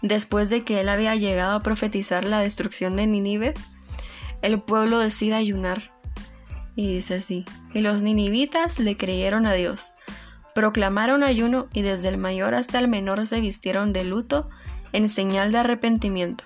después 0.03 0.51
de 0.51 0.65
que 0.65 0.81
Él 0.81 0.89
había 0.89 1.15
llegado 1.15 1.57
a 1.57 1.61
profetizar 1.61 2.25
la 2.25 2.41
destrucción 2.41 2.97
de 2.97 3.07
Nínive, 3.07 3.55
el 4.43 4.61
pueblo 4.61 4.99
decide 4.99 5.35
ayunar. 5.35 5.93
Y 6.77 6.89
dice 6.89 7.15
así, 7.15 7.45
y 7.73 7.81
los 7.81 8.03
ninivitas 8.03 8.81
le 8.81 8.97
creyeron 8.97 9.47
a 9.47 9.53
Dios 9.53 9.95
proclamaron 10.55 11.25
ayuno 11.25 11.67
y 11.73 11.83
desde 11.83 12.09
el 12.09 12.17
mayor 12.17 12.55
hasta 12.55 12.79
el 12.79 12.89
menor 12.89 13.27
se 13.27 13.41
vistieron 13.41 13.93
de 13.93 14.05
luto 14.05 14.49
en 14.93 15.09
señal 15.09 15.53
de 15.53 15.59
arrepentimiento. 15.59 16.45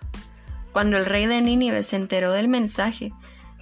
Cuando 0.72 0.96
el 0.96 1.06
rey 1.06 1.26
de 1.26 1.40
Nínive 1.42 1.82
se 1.82 1.96
enteró 1.96 2.32
del 2.32 2.48
mensaje, 2.48 3.12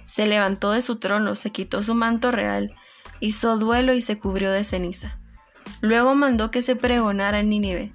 se 0.07 0.25
levantó 0.25 0.71
de 0.71 0.81
su 0.81 0.95
trono, 0.95 1.35
se 1.35 1.51
quitó 1.51 1.83
su 1.83 1.93
manto 1.93 2.31
real, 2.31 2.73
hizo 3.19 3.57
duelo 3.57 3.93
y 3.93 3.99
se 3.99 4.17
cubrió 4.17 4.51
de 4.51 4.63
ceniza. 4.63 5.19
Luego 5.81 6.15
mandó 6.15 6.49
que 6.49 6.61
se 6.61 6.77
pregonara 6.77 7.41
en 7.41 7.49
Nínive, 7.49 7.91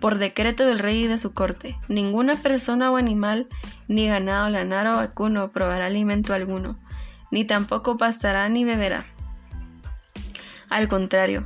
por 0.00 0.18
decreto 0.18 0.64
del 0.64 0.78
rey 0.78 1.04
y 1.04 1.06
de 1.06 1.18
su 1.18 1.34
corte, 1.34 1.76
ninguna 1.88 2.36
persona 2.36 2.90
o 2.90 2.96
animal, 2.96 3.48
ni 3.86 4.08
ganado, 4.08 4.48
lanar 4.48 4.86
o 4.86 4.96
vacuno 4.96 5.52
probará 5.52 5.86
alimento 5.86 6.32
alguno, 6.32 6.74
ni 7.30 7.44
tampoco 7.44 7.98
pastará 7.98 8.48
ni 8.48 8.64
beberá. 8.64 9.04
Al 10.70 10.88
contrario, 10.88 11.44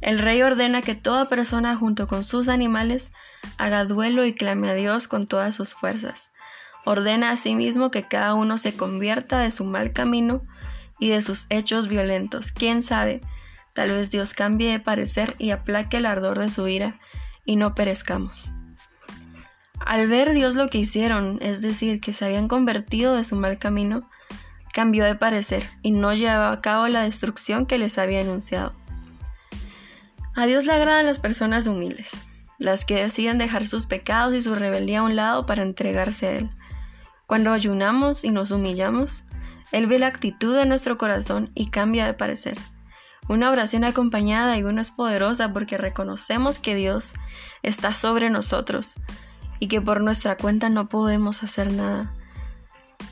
el 0.00 0.20
rey 0.20 0.40
ordena 0.40 0.82
que 0.82 0.94
toda 0.94 1.28
persona 1.28 1.74
junto 1.74 2.06
con 2.06 2.22
sus 2.22 2.48
animales 2.48 3.10
haga 3.56 3.84
duelo 3.84 4.24
y 4.24 4.34
clame 4.36 4.70
a 4.70 4.74
Dios 4.74 5.08
con 5.08 5.26
todas 5.26 5.56
sus 5.56 5.74
fuerzas. 5.74 6.30
Ordena 6.84 7.30
asimismo 7.30 7.90
que 7.90 8.04
cada 8.04 8.34
uno 8.34 8.58
se 8.58 8.76
convierta 8.76 9.38
de 9.38 9.50
su 9.50 9.64
mal 9.64 9.92
camino 9.92 10.42
y 10.98 11.08
de 11.08 11.20
sus 11.20 11.46
hechos 11.50 11.88
violentos. 11.88 12.50
¿Quién 12.50 12.82
sabe? 12.82 13.20
Tal 13.74 13.90
vez 13.90 14.10
Dios 14.10 14.34
cambie 14.34 14.72
de 14.72 14.80
parecer 14.80 15.36
y 15.38 15.50
aplaque 15.50 15.98
el 15.98 16.06
ardor 16.06 16.38
de 16.38 16.50
su 16.50 16.66
ira 16.66 16.98
y 17.44 17.56
no 17.56 17.74
perezcamos. 17.74 18.52
Al 19.80 20.06
ver 20.08 20.34
Dios 20.34 20.54
lo 20.54 20.68
que 20.68 20.78
hicieron, 20.78 21.38
es 21.40 21.62
decir, 21.62 22.00
que 22.00 22.12
se 22.12 22.24
habían 22.24 22.48
convertido 22.48 23.14
de 23.14 23.24
su 23.24 23.36
mal 23.36 23.58
camino, 23.58 24.08
cambió 24.72 25.04
de 25.04 25.14
parecer 25.14 25.64
y 25.82 25.92
no 25.92 26.12
llevaba 26.12 26.52
a 26.52 26.60
cabo 26.60 26.88
la 26.88 27.02
destrucción 27.02 27.66
que 27.66 27.78
les 27.78 27.98
había 27.98 28.20
anunciado. 28.20 28.72
A 30.34 30.46
Dios 30.46 30.66
le 30.66 30.72
agradan 30.72 31.06
las 31.06 31.18
personas 31.18 31.66
humildes, 31.66 32.10
las 32.58 32.84
que 32.84 33.02
deciden 33.02 33.38
dejar 33.38 33.66
sus 33.66 33.86
pecados 33.86 34.34
y 34.34 34.42
su 34.42 34.54
rebeldía 34.54 35.00
a 35.00 35.04
un 35.04 35.16
lado 35.16 35.46
para 35.46 35.62
entregarse 35.62 36.26
a 36.26 36.32
Él. 36.32 36.50
Cuando 37.28 37.52
ayunamos 37.52 38.24
y 38.24 38.30
nos 38.30 38.52
humillamos, 38.52 39.22
Él 39.70 39.86
ve 39.86 39.98
la 39.98 40.06
actitud 40.06 40.56
de 40.56 40.64
nuestro 40.64 40.96
corazón 40.96 41.50
y 41.54 41.68
cambia 41.68 42.06
de 42.06 42.14
parecer. 42.14 42.56
Una 43.28 43.50
oración 43.50 43.84
acompañada 43.84 44.56
y 44.56 44.62
una 44.62 44.80
es 44.80 44.90
poderosa 44.90 45.52
porque 45.52 45.76
reconocemos 45.76 46.58
que 46.58 46.74
Dios 46.74 47.12
está 47.62 47.92
sobre 47.92 48.30
nosotros 48.30 48.94
y 49.58 49.68
que 49.68 49.82
por 49.82 50.00
nuestra 50.00 50.38
cuenta 50.38 50.70
no 50.70 50.88
podemos 50.88 51.42
hacer 51.42 51.70
nada. 51.70 52.14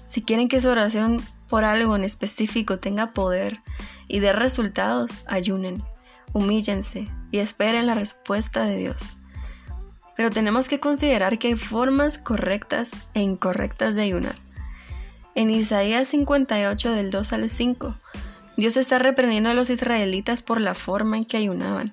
Si 0.06 0.22
quieren 0.22 0.48
que 0.48 0.62
su 0.62 0.70
oración 0.70 1.20
por 1.46 1.64
algo 1.64 1.94
en 1.94 2.04
específico 2.04 2.78
tenga 2.78 3.12
poder 3.12 3.60
y 4.08 4.20
dé 4.20 4.32
resultados, 4.32 5.26
ayunen, 5.26 5.84
humíllense 6.32 7.06
y 7.30 7.40
esperen 7.40 7.86
la 7.86 7.92
respuesta 7.92 8.64
de 8.64 8.78
Dios. 8.78 9.18
Pero 10.16 10.30
tenemos 10.30 10.68
que 10.68 10.80
considerar 10.80 11.38
que 11.38 11.48
hay 11.48 11.56
formas 11.56 12.18
correctas 12.18 12.90
e 13.14 13.20
incorrectas 13.20 13.94
de 13.94 14.02
ayunar. 14.02 14.34
En 15.34 15.50
Isaías 15.50 16.08
58 16.08 16.92
del 16.92 17.10
2 17.10 17.32
al 17.34 17.50
5, 17.50 17.94
Dios 18.56 18.78
está 18.78 18.98
reprendiendo 18.98 19.50
a 19.50 19.54
los 19.54 19.68
israelitas 19.68 20.42
por 20.42 20.60
la 20.60 20.74
forma 20.74 21.18
en 21.18 21.24
que 21.26 21.36
ayunaban. 21.36 21.92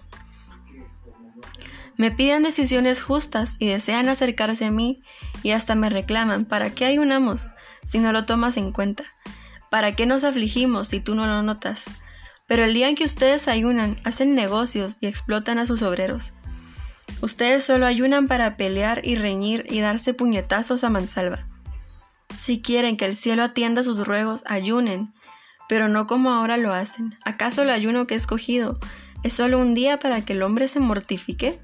Me 1.98 2.10
piden 2.10 2.42
decisiones 2.42 3.02
justas 3.02 3.58
y 3.60 3.68
desean 3.68 4.10
acercarse 4.10 4.66
a 4.66 4.72
mí 4.72 5.04
y 5.44 5.52
hasta 5.52 5.76
me 5.76 5.90
reclaman, 5.90 6.46
¿para 6.46 6.72
qué 6.72 6.86
ayunamos 6.86 7.52
si 7.84 8.00
no 8.00 8.12
lo 8.12 8.26
tomas 8.26 8.58
en 8.58 8.72
cuenta? 8.72 9.04
¿Para 9.70 9.96
qué 9.96 10.06
nos 10.06 10.24
afligimos 10.24 10.88
si 10.88 11.00
tú 11.00 11.14
no 11.14 11.26
lo 11.28 11.44
notas? 11.44 11.86
Pero 12.48 12.64
el 12.64 12.74
día 12.74 12.90
en 12.90 12.96
que 12.96 13.04
ustedes 13.04 13.48
ayunan, 13.48 13.98
hacen 14.04 14.36
negocios 14.36 14.98
y 15.02 15.08
explotan 15.08 15.60
a 15.60 15.66
sus 15.66 15.82
obreros. 15.82 16.34
Ustedes 17.22 17.64
solo 17.64 17.86
ayunan 17.86 18.28
para 18.28 18.58
pelear 18.58 19.02
y 19.06 19.16
reñir 19.16 19.66
y 19.70 19.80
darse 19.80 20.14
puñetazos 20.14 20.84
a 20.84 20.90
mansalva. 20.90 21.48
Si 22.38 22.62
quieren 22.62 22.98
que 22.98 23.06
el 23.06 23.16
cielo 23.16 23.44
atienda 23.44 23.84
sus 23.84 24.06
ruegos, 24.06 24.44
ayunen, 24.46 25.14
pero 25.70 25.88
no 25.88 26.08
como 26.08 26.32
ahora 26.32 26.58
lo 26.58 26.74
hacen. 26.74 27.16
¿Acaso 27.24 27.62
el 27.62 27.70
ayuno 27.70 28.08
que 28.08 28.16
he 28.16 28.18
escogido 28.18 28.80
es 29.24 29.34
solo 29.34 29.60
un 29.60 29.74
día 29.74 30.00
para 30.00 30.26
que 30.26 30.34
el 30.34 30.44
hombre 30.44 30.68
se 30.68 30.80
mortifique? 30.80 31.60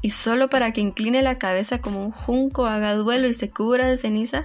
¿Y 0.00 0.10
solo 0.10 0.50
para 0.50 0.72
que 0.72 0.80
incline 0.80 1.22
la 1.22 1.38
cabeza 1.38 1.80
como 1.80 2.02
un 2.02 2.10
junco, 2.10 2.66
haga 2.66 2.94
duelo 2.94 3.26
y 3.26 3.34
se 3.34 3.50
cubra 3.50 3.86
de 3.86 3.96
ceniza? 3.96 4.44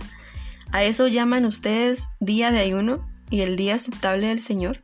¿A 0.72 0.84
eso 0.84 1.08
llaman 1.08 1.46
ustedes 1.46 2.10
día 2.20 2.52
de 2.52 2.60
ayuno 2.60 3.08
y 3.30 3.42
el 3.42 3.56
día 3.56 3.76
aceptable 3.76 4.28
del 4.28 4.42
Señor? 4.42 4.82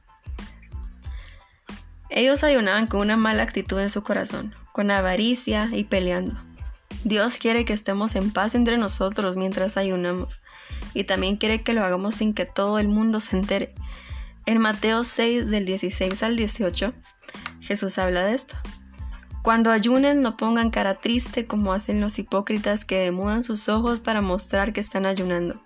Ellos 2.09 2.43
ayunaban 2.43 2.87
con 2.87 3.01
una 3.01 3.17
mala 3.17 3.43
actitud 3.43 3.79
en 3.79 3.89
su 3.89 4.03
corazón, 4.03 4.55
con 4.75 4.91
avaricia 4.91 5.69
y 5.71 5.85
peleando. 5.85 6.35
Dios 7.05 7.37
quiere 7.37 7.63
que 7.63 7.71
estemos 7.71 8.13
en 8.13 8.29
paz 8.31 8.55
entre 8.55 8.77
nosotros 8.77 9.37
mientras 9.37 9.77
ayunamos 9.77 10.41
y 10.93 11.05
también 11.05 11.37
quiere 11.37 11.63
que 11.63 11.71
lo 11.71 11.81
hagamos 11.81 12.15
sin 12.15 12.33
que 12.33 12.45
todo 12.45 12.77
el 12.77 12.89
mundo 12.89 13.21
se 13.21 13.37
entere. 13.37 13.73
En 14.45 14.57
Mateo 14.57 15.05
6 15.05 15.49
del 15.49 15.63
16 15.63 16.21
al 16.23 16.35
18, 16.35 16.91
Jesús 17.61 17.97
habla 17.97 18.25
de 18.25 18.33
esto. 18.33 18.57
Cuando 19.43 19.71
ayunen 19.71 20.21
no 20.21 20.35
pongan 20.35 20.71
cara 20.71 20.95
triste 20.95 21.47
como 21.47 21.71
hacen 21.71 22.01
los 22.01 22.19
hipócritas 22.19 22.83
que 22.83 22.97
demudan 22.97 23.43
sus 23.43 23.69
ojos 23.69 24.01
para 24.01 24.19
mostrar 24.19 24.73
que 24.73 24.81
están 24.81 25.05
ayunando. 25.05 25.63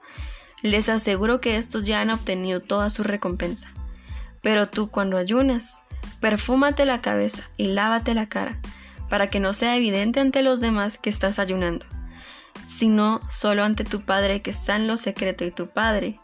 Les 0.62 0.88
aseguro 0.88 1.42
que 1.42 1.58
estos 1.58 1.84
ya 1.84 2.02
han 2.02 2.12
obtenido 2.12 2.60
toda 2.60 2.92
su 2.92 3.02
recompensa. 3.02 3.70
Pero 4.44 4.70
tú 4.70 4.92
cuando 4.92 5.18
ayunas, 5.18 5.80
perfúmate 6.22 6.86
la 6.86 7.02
cabeza 7.02 7.50
y 7.58 7.70
lávate 7.70 8.14
la 8.14 8.30
cara 8.30 8.60
para 9.10 9.28
que 9.28 9.40
no 9.40 9.54
sea 9.54 9.76
evidente 9.76 10.20
ante 10.20 10.42
los 10.42 10.60
demás 10.60 10.98
que 10.98 11.10
estás 11.10 11.40
ayunando, 11.40 11.86
sino 12.66 13.20
solo 13.30 13.64
ante 13.64 13.84
tu 13.84 14.02
Padre 14.02 14.42
que 14.42 14.52
está 14.52 14.76
en 14.76 14.88
lo 14.88 14.98
secreto 14.98 15.46
y 15.46 15.52
tu 15.52 15.68
Padre, 15.68 16.20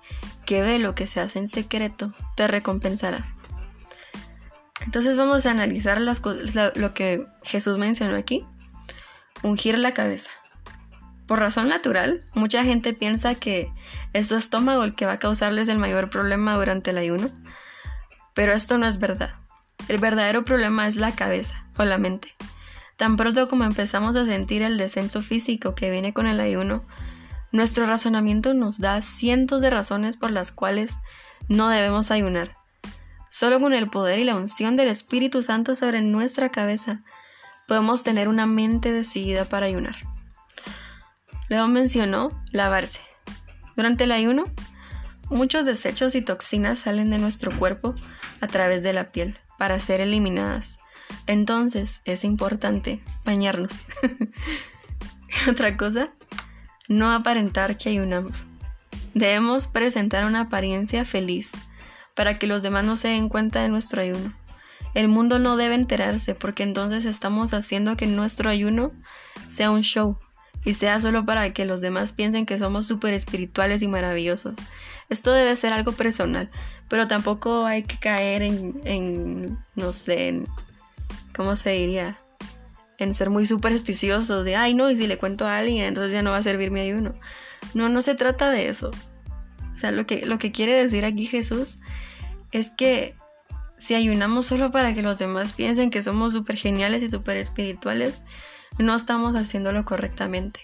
que 0.45 0.61
ve 0.61 0.79
lo 0.79 0.95
que 0.95 1.07
se 1.07 1.19
hace 1.19 1.39
en 1.39 1.47
secreto, 1.47 2.13
te 2.35 2.47
recompensará. 2.47 3.25
Entonces 4.81 5.17
vamos 5.17 5.45
a 5.45 5.51
analizar 5.51 5.99
lo 5.99 6.93
que 6.93 7.25
Jesús 7.43 7.77
mencionó 7.77 8.15
aquí. 8.17 8.45
Ungir 9.41 9.77
la 9.79 9.93
cabeza. 9.93 10.29
Por 11.27 11.39
razón 11.39 11.69
natural, 11.69 12.23
mucha 12.35 12.63
gente 12.63 12.93
piensa 12.93 13.33
que 13.35 13.71
es 14.13 14.27
su 14.27 14.35
estómago 14.35 14.83
el 14.83 14.93
que 14.93 15.07
va 15.07 15.13
a 15.13 15.19
causarles 15.19 15.67
el 15.69 15.79
mayor 15.79 16.09
problema 16.11 16.55
durante 16.55 16.91
el 16.91 16.99
ayuno, 16.99 17.31
pero 18.35 18.53
esto 18.53 18.77
no 18.77 18.85
es 18.85 18.99
verdad. 18.99 19.33
El 19.87 19.97
verdadero 19.97 20.45
problema 20.45 20.87
es 20.87 20.97
la 20.97 21.13
cabeza 21.13 21.65
o 21.77 21.83
la 21.83 21.97
mente. 21.97 22.35
Tan 22.97 23.17
pronto 23.17 23.47
como 23.47 23.65
empezamos 23.65 24.15
a 24.15 24.25
sentir 24.25 24.61
el 24.61 24.77
descenso 24.77 25.21
físico 25.21 25.75
que 25.75 25.91
viene 25.91 26.13
con 26.13 26.27
el 26.27 26.39
ayuno, 26.39 26.83
nuestro 27.51 27.85
razonamiento 27.85 28.53
nos 28.53 28.79
da 28.79 29.01
cientos 29.01 29.61
de 29.61 29.69
razones 29.69 30.17
por 30.17 30.31
las 30.31 30.51
cuales 30.51 30.97
no 31.47 31.69
debemos 31.69 32.11
ayunar. 32.11 32.57
Solo 33.29 33.59
con 33.59 33.73
el 33.73 33.89
poder 33.89 34.19
y 34.19 34.23
la 34.23 34.35
unción 34.35 34.75
del 34.75 34.87
Espíritu 34.87 35.41
Santo 35.41 35.75
sobre 35.75 36.01
nuestra 36.01 36.49
cabeza 36.49 37.03
podemos 37.67 38.03
tener 38.03 38.27
una 38.27 38.45
mente 38.45 38.91
decidida 38.91 39.45
para 39.45 39.65
ayunar. 39.65 39.95
Luego 41.49 41.67
mencionó 41.67 42.29
lavarse. 42.51 43.01
Durante 43.75 44.05
el 44.05 44.13
ayuno, 44.13 44.45
muchos 45.29 45.65
desechos 45.65 46.15
y 46.15 46.21
toxinas 46.21 46.79
salen 46.79 47.09
de 47.09 47.17
nuestro 47.17 47.57
cuerpo 47.57 47.93
a 48.39 48.47
través 48.47 48.83
de 48.83 48.93
la 48.93 49.11
piel 49.11 49.37
para 49.57 49.79
ser 49.79 50.01
eliminadas. 50.01 50.77
Entonces 51.27 52.01
es 52.05 52.23
importante 52.23 53.01
bañarnos. 53.23 53.85
Otra 55.49 55.77
cosa, 55.77 56.09
no 56.87 57.11
aparentar 57.11 57.77
que 57.77 57.89
ayunamos. 57.89 58.45
Debemos 59.13 59.67
presentar 59.67 60.25
una 60.25 60.41
apariencia 60.41 61.05
feliz 61.05 61.51
para 62.15 62.37
que 62.37 62.47
los 62.47 62.63
demás 62.63 62.85
no 62.85 62.95
se 62.95 63.09
den 63.09 63.29
cuenta 63.29 63.61
de 63.61 63.69
nuestro 63.69 64.01
ayuno. 64.01 64.33
El 64.93 65.09
mundo 65.09 65.39
no 65.39 65.57
debe 65.57 65.75
enterarse 65.75 66.35
porque 66.35 66.63
entonces 66.63 67.05
estamos 67.05 67.53
haciendo 67.53 67.97
que 67.97 68.07
nuestro 68.07 68.49
ayuno 68.49 68.91
sea 69.47 69.71
un 69.71 69.81
show 69.81 70.17
y 70.63 70.73
sea 70.73 70.99
solo 70.99 71.25
para 71.25 71.53
que 71.53 71.65
los 71.65 71.81
demás 71.81 72.13
piensen 72.13 72.45
que 72.45 72.57
somos 72.57 72.85
súper 72.85 73.13
espirituales 73.13 73.83
y 73.83 73.87
maravillosos. 73.87 74.55
Esto 75.09 75.31
debe 75.31 75.55
ser 75.55 75.73
algo 75.73 75.91
personal, 75.91 76.49
pero 76.89 77.07
tampoco 77.07 77.65
hay 77.65 77.83
que 77.83 77.99
caer 77.99 78.41
en, 78.41 78.81
en 78.83 79.59
no 79.75 79.91
sé, 79.91 80.29
en 80.29 80.47
¿cómo 81.35 81.55
se 81.55 81.71
diría? 81.71 82.17
En 82.97 83.13
ser 83.13 83.29
muy 83.29 83.45
supersticiosos 83.45 84.45
de, 84.45 84.55
ay 84.55 84.73
no, 84.73 84.89
y 84.89 84.95
si 84.95 85.07
le 85.07 85.17
cuento 85.17 85.45
a 85.45 85.57
alguien, 85.57 85.85
entonces 85.85 86.13
ya 86.13 86.21
no 86.21 86.31
va 86.31 86.37
a 86.37 86.43
servir 86.43 86.71
mi 86.71 86.79
ayuno. 86.79 87.13
No, 87.73 87.89
no 87.89 88.01
se 88.01 88.15
trata 88.15 88.51
de 88.51 88.69
eso. 88.69 88.91
O 89.73 89.77
sea, 89.77 89.91
lo 89.91 90.05
que, 90.05 90.25
lo 90.25 90.39
que 90.39 90.51
quiere 90.51 90.73
decir 90.73 91.03
aquí 91.03 91.25
Jesús 91.25 91.77
es 92.51 92.71
que 92.71 93.15
si 93.77 93.93
ayunamos 93.95 94.45
solo 94.45 94.71
para 94.71 94.93
que 94.93 95.01
los 95.01 95.17
demás 95.17 95.51
piensen 95.51 95.91
que 95.91 96.01
somos 96.01 96.31
súper 96.31 96.55
geniales 96.55 97.03
y 97.03 97.09
súper 97.09 97.37
espirituales, 97.37 98.21
no 98.77 98.95
estamos 98.95 99.35
haciéndolo 99.35 99.83
correctamente. 99.83 100.61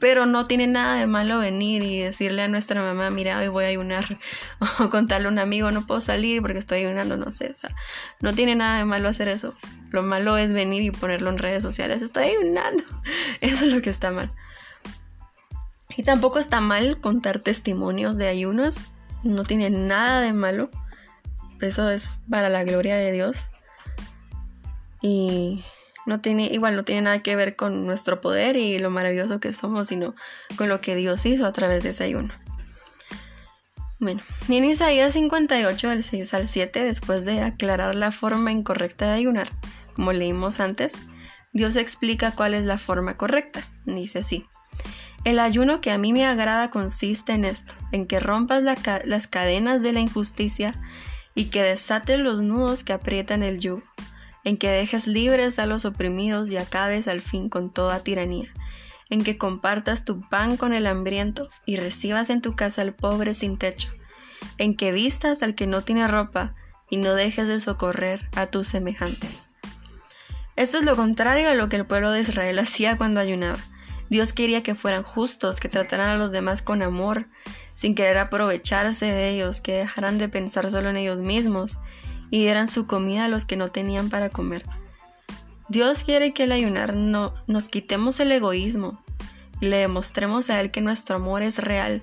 Pero 0.00 0.26
no 0.26 0.44
tiene 0.44 0.66
nada 0.66 0.96
de 0.96 1.06
malo 1.06 1.38
venir 1.38 1.82
y 1.82 1.98
decirle 1.98 2.42
a 2.42 2.48
nuestra 2.48 2.80
mamá, 2.82 3.10
mira, 3.10 3.38
hoy 3.38 3.48
voy 3.48 3.64
a 3.64 3.68
ayunar. 3.68 4.18
O 4.80 4.90
contarle 4.90 5.28
a 5.28 5.30
un 5.30 5.38
amigo, 5.38 5.70
no 5.70 5.86
puedo 5.86 6.00
salir 6.00 6.40
porque 6.42 6.58
estoy 6.58 6.80
ayunando, 6.80 7.16
no 7.16 7.30
sé. 7.30 7.54
no 8.20 8.32
tiene 8.32 8.54
nada 8.54 8.78
de 8.78 8.84
malo 8.84 9.08
hacer 9.08 9.28
eso. 9.28 9.54
Lo 9.90 10.02
malo 10.02 10.36
es 10.36 10.52
venir 10.52 10.82
y 10.82 10.90
ponerlo 10.90 11.30
en 11.30 11.38
redes 11.38 11.62
sociales. 11.62 12.02
Estoy 12.02 12.24
ayunando. 12.24 12.84
Eso 13.40 13.66
es 13.66 13.72
lo 13.72 13.80
que 13.80 13.90
está 13.90 14.10
mal. 14.10 14.30
Y 15.96 16.02
tampoco 16.02 16.38
está 16.38 16.60
mal 16.60 17.00
contar 17.00 17.40
testimonios 17.40 18.16
de 18.16 18.28
ayunos. 18.28 18.90
No 19.24 19.44
tiene 19.44 19.70
nada 19.70 20.20
de 20.20 20.32
malo. 20.32 20.70
Eso 21.60 21.88
es 21.90 22.20
para 22.30 22.48
la 22.48 22.64
gloria 22.64 22.96
de 22.96 23.12
Dios. 23.12 23.50
Y 25.00 25.64
no 26.08 26.20
tiene, 26.20 26.46
igual 26.46 26.74
no 26.74 26.84
tiene 26.84 27.02
nada 27.02 27.22
que 27.22 27.36
ver 27.36 27.54
con 27.54 27.86
nuestro 27.86 28.20
poder 28.20 28.56
y 28.56 28.78
lo 28.78 28.90
maravilloso 28.90 29.40
que 29.40 29.52
somos, 29.52 29.88
sino 29.88 30.14
con 30.56 30.68
lo 30.68 30.80
que 30.80 30.96
Dios 30.96 31.24
hizo 31.26 31.46
a 31.46 31.52
través 31.52 31.82
de 31.84 31.90
ese 31.90 32.04
ayuno. 32.04 32.34
Bueno, 34.00 34.22
y 34.48 34.56
en 34.56 34.64
Isaías 34.64 35.12
58, 35.12 35.88
del 35.90 36.02
6 36.02 36.34
al 36.34 36.48
7, 36.48 36.84
después 36.84 37.24
de 37.24 37.42
aclarar 37.42 37.94
la 37.94 38.10
forma 38.10 38.50
incorrecta 38.50 39.06
de 39.06 39.12
ayunar, 39.12 39.50
como 39.94 40.12
leímos 40.12 40.60
antes, 40.60 41.04
Dios 41.52 41.76
explica 41.76 42.32
cuál 42.32 42.54
es 42.54 42.64
la 42.64 42.78
forma 42.78 43.16
correcta. 43.16 43.64
Dice 43.84 44.20
así. 44.20 44.46
El 45.24 45.40
ayuno 45.40 45.80
que 45.80 45.90
a 45.90 45.98
mí 45.98 46.12
me 46.12 46.24
agrada 46.24 46.70
consiste 46.70 47.32
en 47.32 47.44
esto, 47.44 47.74
en 47.92 48.06
que 48.06 48.20
rompas 48.20 48.62
las 48.62 49.26
cadenas 49.26 49.82
de 49.82 49.92
la 49.92 50.00
injusticia 50.00 50.74
y 51.34 51.46
que 51.46 51.62
desates 51.62 52.18
los 52.18 52.40
nudos 52.40 52.84
que 52.84 52.92
aprietan 52.92 53.42
el 53.42 53.58
yugo 53.58 53.82
en 54.48 54.56
que 54.56 54.70
dejes 54.70 55.06
libres 55.06 55.58
a 55.58 55.66
los 55.66 55.84
oprimidos 55.84 56.50
y 56.50 56.56
acabes 56.56 57.06
al 57.06 57.20
fin 57.20 57.50
con 57.50 57.70
toda 57.70 58.02
tiranía, 58.02 58.48
en 59.10 59.22
que 59.22 59.36
compartas 59.36 60.06
tu 60.06 60.26
pan 60.26 60.56
con 60.56 60.72
el 60.72 60.86
hambriento 60.86 61.50
y 61.66 61.76
recibas 61.76 62.30
en 62.30 62.40
tu 62.40 62.56
casa 62.56 62.80
al 62.80 62.94
pobre 62.94 63.34
sin 63.34 63.58
techo, 63.58 63.90
en 64.56 64.74
que 64.74 64.90
vistas 64.90 65.42
al 65.42 65.54
que 65.54 65.66
no 65.66 65.82
tiene 65.82 66.08
ropa 66.08 66.54
y 66.88 66.96
no 66.96 67.12
dejes 67.12 67.46
de 67.46 67.60
socorrer 67.60 68.26
a 68.36 68.46
tus 68.46 68.68
semejantes. 68.68 69.50
Esto 70.56 70.78
es 70.78 70.84
lo 70.84 70.96
contrario 70.96 71.50
a 71.50 71.54
lo 71.54 71.68
que 71.68 71.76
el 71.76 71.84
pueblo 71.84 72.10
de 72.10 72.20
Israel 72.20 72.58
hacía 72.58 72.96
cuando 72.96 73.20
ayunaba. 73.20 73.58
Dios 74.08 74.32
quería 74.32 74.62
que 74.62 74.74
fueran 74.74 75.02
justos, 75.02 75.60
que 75.60 75.68
trataran 75.68 76.08
a 76.08 76.16
los 76.16 76.30
demás 76.30 76.62
con 76.62 76.80
amor, 76.80 77.26
sin 77.74 77.94
querer 77.94 78.16
aprovecharse 78.16 79.04
de 79.04 79.28
ellos, 79.28 79.60
que 79.60 79.72
dejaran 79.72 80.16
de 80.16 80.30
pensar 80.30 80.70
solo 80.70 80.88
en 80.88 80.96
ellos 80.96 81.18
mismos 81.18 81.78
y 82.30 82.40
dieran 82.40 82.68
su 82.68 82.86
comida 82.86 83.24
a 83.24 83.28
los 83.28 83.44
que 83.44 83.56
no 83.56 83.68
tenían 83.68 84.10
para 84.10 84.30
comer. 84.30 84.64
Dios 85.68 86.02
quiere 86.02 86.32
que 86.32 86.44
al 86.44 86.52
ayunar 86.52 86.94
no, 86.94 87.34
nos 87.46 87.68
quitemos 87.68 88.20
el 88.20 88.32
egoísmo 88.32 89.02
y 89.60 89.66
le 89.66 89.78
demostremos 89.78 90.50
a 90.50 90.60
Él 90.60 90.70
que 90.70 90.80
nuestro 90.80 91.16
amor 91.16 91.42
es 91.42 91.58
real, 91.58 92.02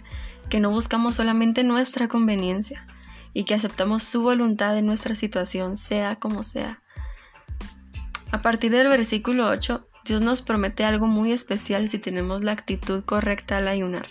que 0.50 0.60
no 0.60 0.70
buscamos 0.70 1.16
solamente 1.16 1.64
nuestra 1.64 2.08
conveniencia 2.08 2.86
y 3.34 3.44
que 3.44 3.56
aceptamos 3.56 4.04
su 4.04 4.22
voluntad 4.22 4.78
en 4.78 4.86
nuestra 4.86 5.16
situación, 5.16 5.78
sea 5.78 6.16
como 6.16 6.44
sea. 6.44 6.82
A 8.32 8.42
partir 8.42 8.72
del 8.72 8.88
versículo 8.88 9.48
8, 9.48 9.88
Dios 10.06 10.22
nos 10.22 10.42
promete 10.42 10.86
algo 10.86 11.08
muy 11.08 11.32
especial 11.32 11.88
si 11.88 11.98
tenemos 11.98 12.44
la 12.44 12.52
actitud 12.52 13.04
correcta 13.04 13.58
al 13.58 13.68
ayunar. 13.68 14.06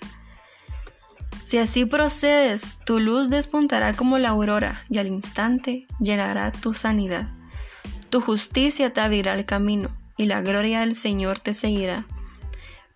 Si 1.44 1.58
así 1.58 1.84
procedes, 1.84 2.78
tu 2.86 2.98
luz 2.98 3.28
despuntará 3.28 3.92
como 3.92 4.16
la 4.16 4.30
aurora 4.30 4.86
y 4.88 4.96
al 4.96 5.08
instante 5.08 5.86
llenará 6.00 6.50
tu 6.50 6.72
sanidad. 6.72 7.28
Tu 8.08 8.22
justicia 8.22 8.94
te 8.94 9.02
abrirá 9.02 9.34
el 9.34 9.44
camino 9.44 9.90
y 10.16 10.24
la 10.24 10.40
gloria 10.40 10.80
del 10.80 10.94
Señor 10.94 11.40
te 11.40 11.52
seguirá. 11.52 12.06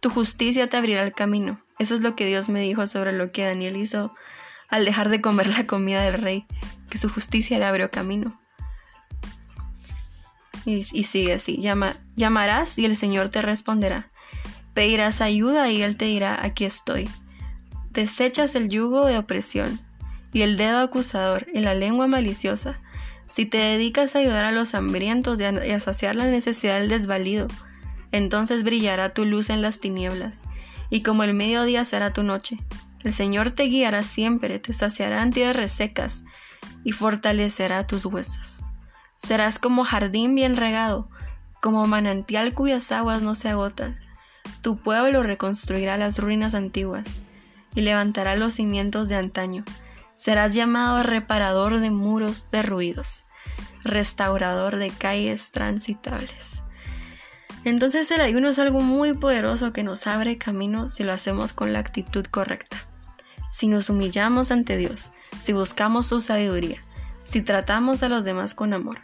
Tu 0.00 0.08
justicia 0.08 0.66
te 0.66 0.78
abrirá 0.78 1.02
el 1.02 1.12
camino. 1.12 1.60
Eso 1.78 1.94
es 1.94 2.00
lo 2.00 2.16
que 2.16 2.24
Dios 2.24 2.48
me 2.48 2.62
dijo 2.62 2.86
sobre 2.86 3.12
lo 3.12 3.32
que 3.32 3.44
Daniel 3.44 3.76
hizo 3.76 4.14
al 4.70 4.86
dejar 4.86 5.10
de 5.10 5.20
comer 5.20 5.48
la 5.48 5.66
comida 5.66 6.00
del 6.00 6.14
rey, 6.14 6.46
que 6.88 6.96
su 6.96 7.10
justicia 7.10 7.58
le 7.58 7.66
abrió 7.66 7.90
camino. 7.90 8.40
Y, 10.64 10.84
sigue 10.84 11.34
así, 11.34 11.58
Llama, 11.58 11.96
llamarás 12.16 12.78
y 12.78 12.86
el 12.86 12.96
Señor 12.96 13.28
te 13.28 13.42
responderá. 13.42 14.10
Pedirás 14.72 15.20
ayuda 15.20 15.70
y 15.70 15.82
Él 15.82 15.98
te 15.98 16.06
dirá, 16.06 16.42
aquí 16.42 16.64
estoy 16.64 17.10
desechas 17.98 18.54
el 18.54 18.68
yugo 18.68 19.06
de 19.06 19.18
opresión 19.18 19.80
y 20.32 20.42
el 20.42 20.56
dedo 20.56 20.78
acusador 20.78 21.48
y 21.52 21.58
la 21.58 21.74
lengua 21.74 22.06
maliciosa, 22.06 22.78
si 23.28 23.44
te 23.44 23.58
dedicas 23.58 24.14
a 24.14 24.20
ayudar 24.20 24.44
a 24.44 24.52
los 24.52 24.74
hambrientos 24.74 25.40
y 25.40 25.44
a, 25.44 25.80
saciar 25.80 26.14
la 26.14 26.26
necesidad 26.26 26.78
del 26.78 26.88
desvalido, 26.88 27.48
entonces 28.12 28.62
brillará 28.62 29.14
tu 29.14 29.24
luz 29.24 29.50
en 29.50 29.62
las 29.62 29.80
tinieblas, 29.80 30.44
y 30.90 31.02
como 31.02 31.24
el 31.24 31.34
mediodía 31.34 31.84
será 31.84 32.12
tu 32.12 32.22
noche. 32.22 32.58
El 33.02 33.12
Señor 33.12 33.50
te 33.50 33.64
guiará 33.64 34.04
siempre, 34.04 34.60
te 34.60 34.72
saciará 34.72 35.20
en 35.22 35.30
tierras 35.30 35.56
resecas 35.56 36.24
y 36.84 36.92
fortalecerá 36.92 37.84
tus 37.86 38.06
huesos. 38.06 38.62
Serás 39.16 39.58
como 39.58 39.82
jardín 39.82 40.36
bien 40.36 40.56
regado, 40.56 41.08
como 41.60 41.84
manantial 41.88 42.54
cuyas 42.54 42.92
aguas 42.92 43.22
no 43.22 43.34
se 43.34 43.48
agotan. 43.48 43.98
Tu 44.62 44.76
pueblo 44.76 45.24
reconstruirá 45.24 45.96
las 45.96 46.18
ruinas 46.18 46.54
antiguas 46.54 47.18
y 47.74 47.82
levantará 47.82 48.36
los 48.36 48.54
cimientos 48.54 49.08
de 49.08 49.16
antaño. 49.16 49.64
Serás 50.16 50.54
llamado 50.54 51.02
reparador 51.02 51.78
de 51.80 51.90
muros 51.90 52.50
derruidos, 52.50 53.24
restaurador 53.84 54.76
de 54.76 54.90
calles 54.90 55.50
transitables. 55.50 56.62
Entonces 57.64 58.10
el 58.10 58.20
ayuno 58.20 58.48
es 58.48 58.58
algo 58.58 58.80
muy 58.80 59.14
poderoso 59.14 59.72
que 59.72 59.82
nos 59.82 60.06
abre 60.06 60.38
camino 60.38 60.90
si 60.90 61.04
lo 61.04 61.12
hacemos 61.12 61.52
con 61.52 61.72
la 61.72 61.80
actitud 61.80 62.24
correcta. 62.26 62.76
Si 63.50 63.66
nos 63.66 63.90
humillamos 63.90 64.50
ante 64.50 64.76
Dios, 64.76 65.10
si 65.38 65.52
buscamos 65.52 66.06
su 66.06 66.20
sabiduría, 66.20 66.82
si 67.24 67.42
tratamos 67.42 68.02
a 68.02 68.08
los 68.08 68.24
demás 68.24 68.54
con 68.54 68.72
amor, 68.72 69.00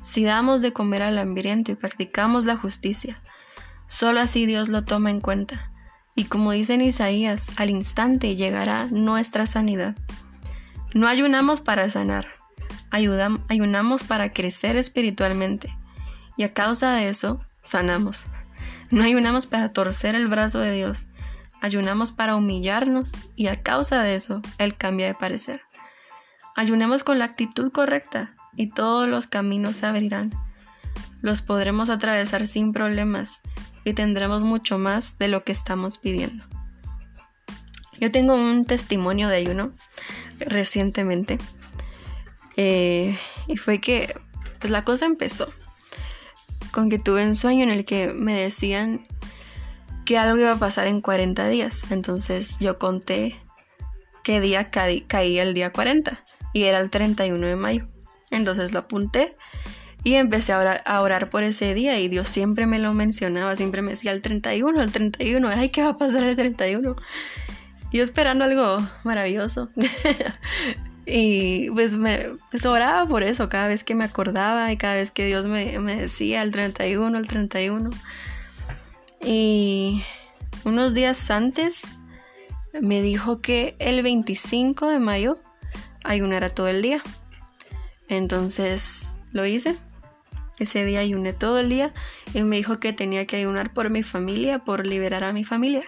si 0.00 0.24
damos 0.24 0.62
de 0.62 0.72
comer 0.72 1.02
al 1.02 1.18
hambriento 1.18 1.72
y 1.72 1.74
practicamos 1.74 2.46
la 2.46 2.56
justicia, 2.56 3.20
solo 3.86 4.20
así 4.20 4.46
Dios 4.46 4.68
lo 4.68 4.84
toma 4.84 5.10
en 5.10 5.20
cuenta 5.20 5.70
y 6.14 6.24
como 6.24 6.52
dice 6.52 6.74
en 6.74 6.82
Isaías, 6.82 7.50
al 7.56 7.70
instante 7.70 8.36
llegará 8.36 8.86
nuestra 8.86 9.46
sanidad. 9.46 9.96
No 10.92 11.06
ayunamos 11.06 11.60
para 11.60 11.88
sanar, 11.88 12.28
ayunamos 12.90 14.04
para 14.04 14.32
crecer 14.32 14.76
espiritualmente. 14.76 15.74
Y 16.36 16.44
a 16.44 16.52
causa 16.52 16.92
de 16.92 17.08
eso, 17.08 17.40
sanamos. 17.62 18.26
No 18.90 19.04
ayunamos 19.04 19.46
para 19.46 19.68
torcer 19.68 20.14
el 20.14 20.26
brazo 20.26 20.58
de 20.58 20.72
Dios, 20.72 21.06
ayunamos 21.60 22.10
para 22.10 22.34
humillarnos 22.34 23.12
y 23.36 23.46
a 23.46 23.62
causa 23.62 24.02
de 24.02 24.16
eso, 24.16 24.42
Él 24.58 24.76
cambia 24.76 25.06
de 25.06 25.14
parecer. 25.14 25.62
Ayunemos 26.56 27.04
con 27.04 27.18
la 27.18 27.26
actitud 27.26 27.70
correcta 27.70 28.34
y 28.56 28.70
todos 28.70 29.08
los 29.08 29.26
caminos 29.26 29.76
se 29.76 29.86
abrirán. 29.86 30.30
Los 31.22 31.42
podremos 31.42 31.90
atravesar 31.90 32.46
sin 32.46 32.72
problemas 32.72 33.40
y 33.84 33.92
tendremos 33.92 34.42
mucho 34.42 34.78
más 34.78 35.18
de 35.18 35.28
lo 35.28 35.44
que 35.44 35.52
estamos 35.52 35.98
pidiendo. 35.98 36.44
Yo 38.00 38.10
tengo 38.10 38.34
un 38.34 38.64
testimonio 38.64 39.28
de 39.28 39.36
ayuno 39.36 39.72
recientemente 40.38 41.38
eh, 42.56 43.18
y 43.46 43.56
fue 43.56 43.80
que 43.80 44.14
pues 44.58 44.70
la 44.70 44.84
cosa 44.84 45.06
empezó 45.06 45.52
con 46.72 46.88
que 46.88 46.98
tuve 46.98 47.24
un 47.24 47.34
sueño 47.34 47.64
en 47.64 47.70
el 47.70 47.84
que 47.84 48.12
me 48.12 48.34
decían 48.34 49.06
que 50.04 50.18
algo 50.18 50.38
iba 50.38 50.52
a 50.52 50.58
pasar 50.58 50.86
en 50.86 51.00
40 51.00 51.48
días. 51.48 51.90
Entonces 51.90 52.56
yo 52.58 52.78
conté 52.78 53.40
qué 54.22 54.40
día 54.40 54.70
caía 54.70 55.42
el 55.42 55.54
día 55.54 55.72
40 55.72 56.22
y 56.52 56.64
era 56.64 56.80
el 56.80 56.90
31 56.90 57.46
de 57.46 57.56
mayo. 57.56 57.88
Entonces 58.30 58.72
lo 58.72 58.80
apunté 58.80 59.34
y 60.02 60.14
empecé 60.14 60.52
a 60.52 61.00
orar, 61.02 61.30
por 61.30 61.42
ese 61.42 61.74
día 61.74 61.98
y 62.00 62.08
Dios 62.08 62.26
siempre 62.26 62.66
me 62.66 62.78
lo 62.78 62.94
mencionaba, 62.94 63.54
siempre 63.56 63.82
me 63.82 63.90
decía 63.92 64.12
el 64.12 64.22
31, 64.22 64.80
el 64.80 64.92
31, 64.92 65.48
ay, 65.48 65.68
¿qué 65.68 65.82
va 65.82 65.90
a 65.90 65.98
pasar 65.98 66.22
el 66.22 66.36
31? 66.36 66.96
Yo 67.92 68.02
esperando 68.02 68.44
algo 68.44 68.78
maravilloso. 69.04 69.68
y 71.06 71.70
pues 71.70 71.96
me 71.96 72.30
pues 72.50 72.64
oraba 72.64 73.06
por 73.06 73.24
eso 73.24 73.48
cada 73.48 73.66
vez 73.66 73.84
que 73.84 73.94
me 73.94 74.04
acordaba 74.04 74.72
y 74.72 74.76
cada 74.76 74.94
vez 74.94 75.10
que 75.10 75.26
Dios 75.26 75.46
me, 75.46 75.78
me 75.80 75.96
decía 75.96 76.40
el 76.42 76.50
31, 76.50 77.18
el 77.18 77.26
31. 77.26 77.90
Y 79.22 80.02
unos 80.64 80.94
días 80.94 81.30
antes 81.30 81.98
me 82.80 83.02
dijo 83.02 83.42
que 83.42 83.76
el 83.78 84.02
25 84.02 84.88
de 84.88 84.98
mayo 84.98 85.38
ayunara 86.04 86.48
todo 86.48 86.68
el 86.68 86.80
día. 86.80 87.02
Entonces 88.08 89.18
lo 89.32 89.44
hice 89.44 89.76
ese 90.64 90.84
día 90.84 91.00
ayuné 91.00 91.32
todo 91.32 91.58
el 91.58 91.68
día 91.68 91.92
y 92.34 92.42
me 92.42 92.56
dijo 92.56 92.80
que 92.80 92.92
tenía 92.92 93.26
que 93.26 93.36
ayunar 93.36 93.72
por 93.72 93.90
mi 93.90 94.02
familia, 94.02 94.58
por 94.58 94.86
liberar 94.86 95.24
a 95.24 95.32
mi 95.32 95.44
familia. 95.44 95.84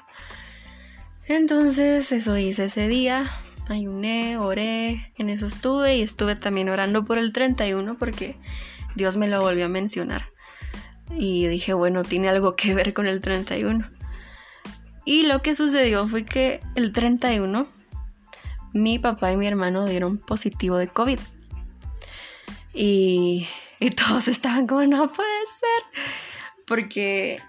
Entonces 1.26 2.10
eso 2.12 2.36
hice 2.36 2.64
ese 2.64 2.88
día, 2.88 3.30
ayuné, 3.68 4.36
oré, 4.36 5.12
en 5.16 5.30
eso 5.30 5.46
estuve 5.46 5.96
y 5.96 6.02
estuve 6.02 6.36
también 6.36 6.68
orando 6.68 7.04
por 7.04 7.18
el 7.18 7.32
31 7.32 7.96
porque 7.96 8.36
Dios 8.94 9.16
me 9.16 9.28
lo 9.28 9.40
volvió 9.40 9.66
a 9.66 9.68
mencionar. 9.68 10.30
Y 11.14 11.46
dije, 11.46 11.74
bueno, 11.74 12.04
tiene 12.04 12.28
algo 12.28 12.56
que 12.56 12.74
ver 12.74 12.94
con 12.94 13.06
el 13.06 13.20
31. 13.20 13.86
Y 15.04 15.26
lo 15.26 15.42
que 15.42 15.54
sucedió 15.54 16.06
fue 16.06 16.24
que 16.24 16.60
el 16.74 16.92
31 16.92 17.68
mi 18.72 18.98
papá 18.98 19.32
y 19.32 19.36
mi 19.36 19.46
hermano 19.46 19.86
dieron 19.86 20.18
positivo 20.18 20.76
de 20.76 20.88
COVID. 20.88 21.18
Y 22.74 23.46
y 23.82 23.90
todos 23.90 24.28
estaban 24.28 24.66
como, 24.68 24.84
no 24.86 25.08
puede 25.08 25.46
ser. 25.58 26.02
Porque, 26.66 27.40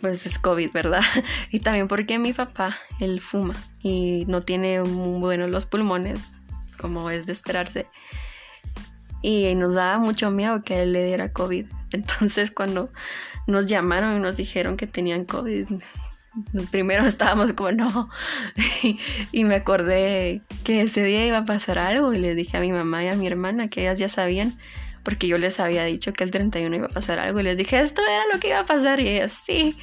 pues 0.00 0.24
es 0.24 0.38
COVID, 0.38 0.72
¿verdad? 0.72 1.02
Y 1.52 1.60
también 1.60 1.86
porque 1.86 2.18
mi 2.18 2.32
papá, 2.32 2.78
él 2.98 3.20
fuma 3.20 3.54
y 3.82 4.24
no 4.26 4.40
tiene 4.40 4.80
muy 4.82 5.20
buenos 5.20 5.50
los 5.50 5.66
pulmones, 5.66 6.20
como 6.78 7.10
es 7.10 7.26
de 7.26 7.34
esperarse. 7.34 7.86
Y 9.20 9.54
nos 9.54 9.74
daba 9.74 9.98
mucho 9.98 10.30
miedo 10.30 10.62
que 10.62 10.82
él 10.82 10.94
le 10.94 11.04
diera 11.04 11.32
COVID. 11.32 11.66
Entonces 11.92 12.50
cuando 12.50 12.90
nos 13.46 13.66
llamaron 13.66 14.16
y 14.16 14.20
nos 14.20 14.38
dijeron 14.38 14.78
que 14.78 14.86
tenían 14.86 15.26
COVID, 15.26 15.66
primero 16.70 17.04
estábamos 17.04 17.52
como 17.52 17.72
no. 17.72 18.08
y, 19.32 19.44
me 19.44 19.56
acordé 19.56 20.40
que 20.64 20.80
ese 20.80 21.04
día 21.04 21.26
iba 21.26 21.38
a 21.38 21.44
pasar 21.44 21.78
algo 21.78 22.14
y 22.14 22.18
le 22.18 22.34
dije 22.34 22.56
a 22.56 22.60
mi 22.60 22.72
mamá 22.72 23.04
y 23.04 23.08
a 23.08 23.14
mi 23.14 23.26
hermana 23.26 23.68
que 23.68 23.82
ellas 23.82 23.98
ya 23.98 24.08
sabían 24.08 24.56
porque 25.06 25.28
yo 25.28 25.38
les 25.38 25.60
había 25.60 25.84
dicho 25.84 26.12
que 26.12 26.24
el 26.24 26.32
31 26.32 26.74
iba 26.74 26.86
a 26.86 26.88
pasar 26.88 27.20
algo 27.20 27.38
y 27.38 27.44
les 27.44 27.56
dije, 27.56 27.78
esto 27.78 28.02
era 28.02 28.24
lo 28.34 28.40
que 28.40 28.48
iba 28.48 28.58
a 28.58 28.66
pasar 28.66 28.98
y 28.98 29.06
ellas 29.06 29.40
sí. 29.46 29.76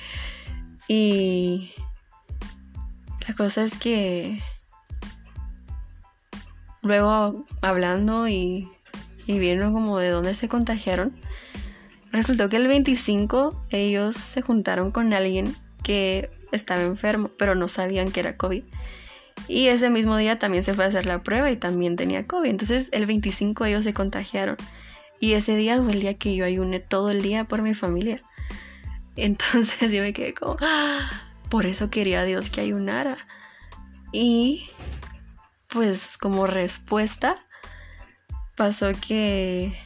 Y 0.90 1.72
la 3.26 3.34
cosa 3.34 3.64
es 3.64 3.78
que 3.78 4.44
luego 6.82 7.46
hablando 7.62 8.28
y, 8.28 8.70
y 9.26 9.40
viendo 9.40 9.72
como 9.72 9.98
de 9.98 10.10
dónde 10.10 10.34
se 10.34 10.50
contagiaron, 10.50 11.16
resultó 12.12 12.50
que 12.50 12.58
el 12.58 12.68
25 12.68 13.66
ellos 13.70 14.18
se 14.18 14.42
juntaron 14.42 14.92
con 14.92 15.14
alguien 15.14 15.56
que 15.84 16.32
estaba 16.52 16.82
enfermo, 16.82 17.32
pero 17.40 17.56
no 17.56 17.70
sabían 17.70 18.12
que 18.12 18.20
era 18.20 18.36
COVID. 18.36 18.66
Y 19.48 19.68
ese 19.68 19.90
mismo 19.90 20.18
día 20.18 20.38
también 20.38 20.66
se 20.66 20.74
fue 20.74 20.84
a 20.84 20.90
hacer 20.90 21.06
la 21.06 21.20
prueba 21.20 21.50
y 21.50 21.56
también 21.56 21.96
tenía 21.96 22.28
COVID. 22.28 22.50
Entonces 22.50 22.90
el 22.92 23.06
25 23.06 23.64
ellos 23.64 23.86
se 23.86 23.94
contagiaron. 23.94 24.58
Y 25.20 25.34
ese 25.34 25.56
día 25.56 25.82
fue 25.82 25.94
el 25.94 26.02
día 26.02 26.16
que 26.16 26.36
yo 26.36 26.46
ayuné 26.46 26.80
todo 26.80 27.12
el 27.12 27.22
día 27.22 27.46
por 27.46 27.62
mi 27.62 27.74
familia. 27.74 28.22
Entonces 29.16 29.92
yo 29.92 30.02
me 30.02 30.14
quedé 30.14 30.34
como, 30.34 30.58
¡Ah! 30.62 31.10
por 31.50 31.66
eso 31.66 31.90
quería 31.90 32.24
Dios 32.24 32.50
que 32.50 32.62
ayunara. 32.62 33.18
Y 34.12 34.70
pues 35.68 36.18
como 36.18 36.46
respuesta, 36.46 37.38
pasó 38.56 38.92
que 39.08 39.78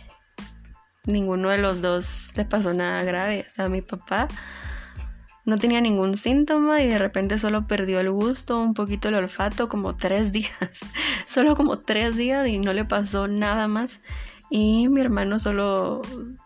ninguno 1.05 1.49
de 1.49 1.57
los 1.57 1.81
dos 1.81 2.31
le 2.35 2.45
pasó 2.45 2.73
nada 2.73 3.03
grave. 3.03 3.45
O 3.49 3.53
sea, 3.53 3.69
mi 3.69 3.81
papá 3.81 4.27
no 5.45 5.57
tenía 5.57 5.79
ningún 5.79 6.17
síntoma 6.17 6.81
y 6.81 6.87
de 6.87 6.99
repente 6.99 7.39
solo 7.39 7.67
perdió 7.67 8.01
el 8.01 8.11
gusto, 8.11 8.61
un 8.61 8.73
poquito 8.73 9.07
el 9.07 9.15
olfato, 9.15 9.69
como 9.69 9.95
tres 9.95 10.31
días. 10.33 10.81
solo 11.25 11.55
como 11.55 11.79
tres 11.79 12.17
días 12.17 12.47
y 12.47 12.59
no 12.59 12.73
le 12.73 12.85
pasó 12.85 13.27
nada 13.27 13.67
más. 13.67 14.01
Y 14.49 14.87
mi 14.89 15.01
hermano 15.01 15.39
solo 15.39 16.01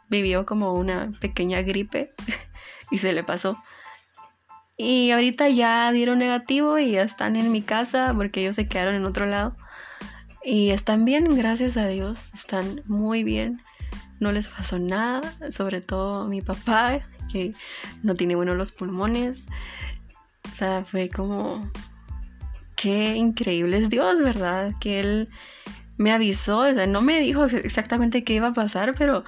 vivió 0.10 0.46
como 0.46 0.74
una 0.74 1.12
pequeña 1.20 1.62
gripe 1.62 2.14
y 2.92 2.98
se 2.98 3.14
le 3.14 3.24
pasó. 3.24 3.62
Y 4.78 5.12
ahorita 5.12 5.48
ya 5.50 5.92
dieron 5.92 6.20
negativo 6.20 6.80
y 6.80 6.92
ya 6.92 7.04
están 7.04 7.36
en 7.36 7.52
mi 7.52 7.62
casa 7.62 8.14
porque 8.16 8.42
ellos 8.42 8.56
se 8.56 8.68
quedaron 8.68 8.96
en 8.96 9.06
otro 9.06 9.26
lado. 9.26 9.56
Y 10.44 10.72
están 10.72 11.06
bien, 11.06 11.36
gracias 11.38 11.78
a 11.78 11.88
Dios, 11.88 12.32
están 12.34 12.82
muy 12.86 13.24
bien. 13.24 13.62
No 14.20 14.32
les 14.32 14.48
pasó 14.48 14.80
nada, 14.80 15.22
sobre 15.52 15.82
todo 15.82 16.28
mi 16.28 16.42
papá, 16.42 17.00
que 17.32 17.54
no 18.02 18.16
tiene 18.16 18.36
bueno 18.36 18.56
los 18.56 18.72
pulmones. 18.72 19.46
O 20.52 20.56
sea, 20.56 20.84
fue 20.84 21.10
como, 21.10 21.70
qué 22.76 23.16
increíble 23.16 23.78
es 23.78 23.90
Dios, 23.90 24.20
¿verdad? 24.20 24.74
Que 24.80 25.00
Él 25.00 25.30
me 26.02 26.12
avisó, 26.12 26.60
o 26.60 26.74
sea, 26.74 26.88
no 26.88 27.02
me 27.02 27.20
dijo 27.20 27.46
exactamente 27.46 28.24
qué 28.24 28.34
iba 28.34 28.48
a 28.48 28.54
pasar, 28.54 28.96
pero 28.98 29.24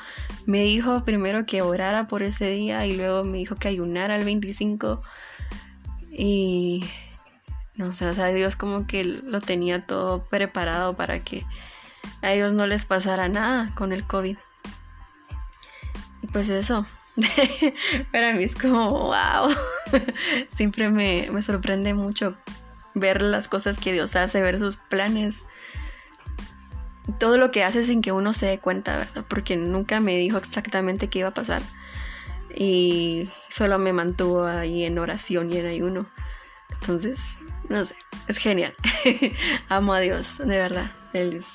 me 0.47 0.63
dijo 0.63 1.05
primero 1.05 1.45
que 1.45 1.61
orara 1.61 2.07
por 2.07 2.23
ese 2.23 2.49
día 2.49 2.85
y 2.87 2.97
luego 2.97 3.23
me 3.23 3.37
dijo 3.37 3.55
que 3.55 3.67
ayunara 3.67 4.15
el 4.15 4.25
25 4.25 5.01
y 6.09 6.83
no 7.75 7.91
sé, 7.91 8.07
o 8.07 8.13
sea, 8.13 8.27
Dios 8.27 8.55
como 8.55 8.87
que 8.87 9.03
lo 9.03 9.39
tenía 9.39 9.85
todo 9.85 10.25
preparado 10.25 10.95
para 10.95 11.23
que 11.23 11.45
a 12.23 12.31
ellos 12.31 12.53
no 12.53 12.65
les 12.65 12.85
pasara 12.85 13.29
nada 13.29 13.71
con 13.75 13.93
el 13.93 14.03
COVID. 14.05 14.37
Y 16.23 16.27
pues 16.27 16.49
eso, 16.49 16.87
para 18.11 18.33
mí 18.33 18.43
es 18.43 18.55
como, 18.55 18.89
wow, 18.89 19.55
siempre 20.55 20.89
me, 20.89 21.29
me 21.31 21.43
sorprende 21.43 21.93
mucho 21.93 22.35
ver 22.95 23.21
las 23.21 23.47
cosas 23.47 23.77
que 23.77 23.93
Dios 23.93 24.15
hace, 24.15 24.41
ver 24.41 24.59
sus 24.59 24.77
planes 24.77 25.43
todo 27.19 27.37
lo 27.37 27.51
que 27.51 27.63
hace 27.63 27.83
sin 27.83 28.01
que 28.01 28.11
uno 28.11 28.33
se 28.33 28.45
dé 28.45 28.59
cuenta, 28.59 28.97
¿verdad? 28.97 29.25
Porque 29.27 29.57
nunca 29.57 29.99
me 29.99 30.17
dijo 30.17 30.37
exactamente 30.37 31.09
qué 31.09 31.19
iba 31.19 31.29
a 31.29 31.33
pasar. 31.33 31.61
Y 32.55 33.29
solo 33.49 33.79
me 33.79 33.93
mantuvo 33.93 34.45
ahí 34.45 34.85
en 34.85 34.99
oración 34.99 35.51
y 35.51 35.57
en 35.57 35.65
ayuno. 35.65 36.05
Entonces, 36.69 37.39
no 37.69 37.83
sé, 37.83 37.95
es 38.27 38.37
genial. 38.37 38.75
Amo 39.69 39.93
a 39.93 39.99
Dios, 39.99 40.37
de 40.37 40.45
verdad. 40.45 40.91
Él 41.13 41.33
es 41.33 41.47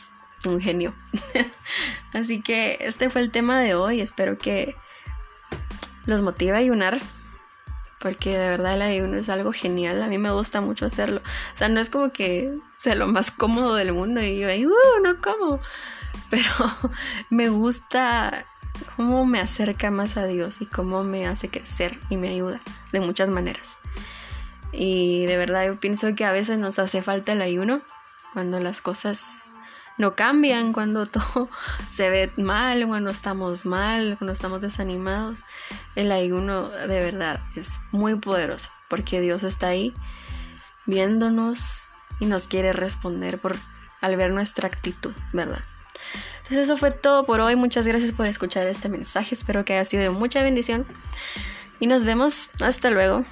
un 0.47 0.61
genio. 0.61 0.95
Así 2.13 2.43
que 2.43 2.79
este 2.81 3.11
fue 3.11 3.21
el 3.21 3.31
tema 3.31 3.61
de 3.61 3.75
hoy. 3.75 4.01
Espero 4.01 4.39
que 4.39 4.75
los 6.07 6.23
motive 6.23 6.53
a 6.53 6.61
ayunar 6.61 7.01
porque 7.99 8.37
de 8.39 8.49
verdad 8.49 8.75
el 8.75 8.83
ayuno 8.83 9.17
es 9.17 9.29
algo 9.29 9.53
genial, 9.53 10.03
a 10.03 10.07
mí 10.07 10.19
me 10.19 10.31
gusta 10.31 10.61
mucho 10.61 10.87
hacerlo. 10.87 11.21
O 11.55 11.57
sea, 11.57 11.69
no 11.69 11.81
es 11.81 11.91
como 11.91 12.11
que 12.11 12.57
sea 12.83 12.95
lo 12.95 13.07
más 13.07 13.31
cómodo 13.31 13.75
del 13.75 13.93
mundo 13.93 14.21
y 14.23 14.39
yo 14.39 14.49
ahí, 14.49 14.67
uh, 14.67 15.03
no 15.03 15.21
como, 15.21 15.61
pero 16.31 16.51
me 17.31 17.49
gusta 17.49 18.45
cómo 18.97 19.27
me 19.27 19.41
acerca 19.41 19.91
más 19.91 20.17
a 20.17 20.27
Dios 20.27 20.61
y 20.61 20.67
cómo 20.67 21.03
me 21.03 21.27
hace 21.27 21.49
crecer 21.51 21.99
y 22.09 22.17
me 22.17 22.29
ayuda 22.29 22.61
de 22.93 23.01
muchas 23.01 23.29
maneras. 23.29 23.79
Y 24.73 25.27
de 25.27 25.37
verdad 25.37 25.67
yo 25.67 25.81
pienso 25.81 26.15
que 26.15 26.25
a 26.25 26.33
veces 26.33 26.59
nos 26.59 26.79
hace 26.79 27.03
falta 27.03 27.33
el 27.33 27.43
ayuno 27.43 27.83
cuando 28.33 28.61
las 28.61 28.81
cosas 28.81 29.51
no 29.97 30.15
cambian, 30.15 30.73
cuando 30.73 31.07
todo 31.11 31.49
se 31.91 32.09
ve 32.11 32.31
mal, 32.37 32.87
cuando 32.87 33.11
estamos 33.11 33.67
mal, 33.67 34.17
cuando 34.19 34.33
estamos 34.33 34.61
desanimados. 34.61 35.43
El 35.97 36.13
ayuno 36.13 36.69
de 36.69 37.01
verdad 37.01 37.41
es 37.57 37.81
muy 37.91 38.17
poderoso 38.17 38.71
porque 38.89 39.21
Dios 39.21 39.43
está 39.43 39.69
ahí 39.69 39.95
viéndonos 40.87 41.88
y 42.21 42.27
nos 42.27 42.49
quiere 42.49 42.73
responder 42.73 43.39
por 43.39 43.57
al 44.01 44.17
ver 44.17 44.33
nuestra 44.33 44.69
actitud, 44.69 45.13
¿verdad? 45.33 45.61
Entonces 46.39 46.65
eso 46.65 46.77
fue 46.77 46.91
todo 46.91 47.25
por 47.27 47.41
hoy. 47.41 47.57
Muchas 47.57 47.87
gracias 47.87 48.13
por 48.13 48.27
escuchar 48.27 48.67
este 48.67 48.89
mensaje. 48.89 49.35
Espero 49.35 49.65
que 49.65 49.75
haya 49.75 49.85
sido 49.85 50.03
de 50.03 50.11
mucha 50.11 50.43
bendición. 50.43 50.87
Y 51.81 51.87
nos 51.87 52.05
vemos. 52.05 52.51
Hasta 52.61 52.91
luego. 52.91 53.25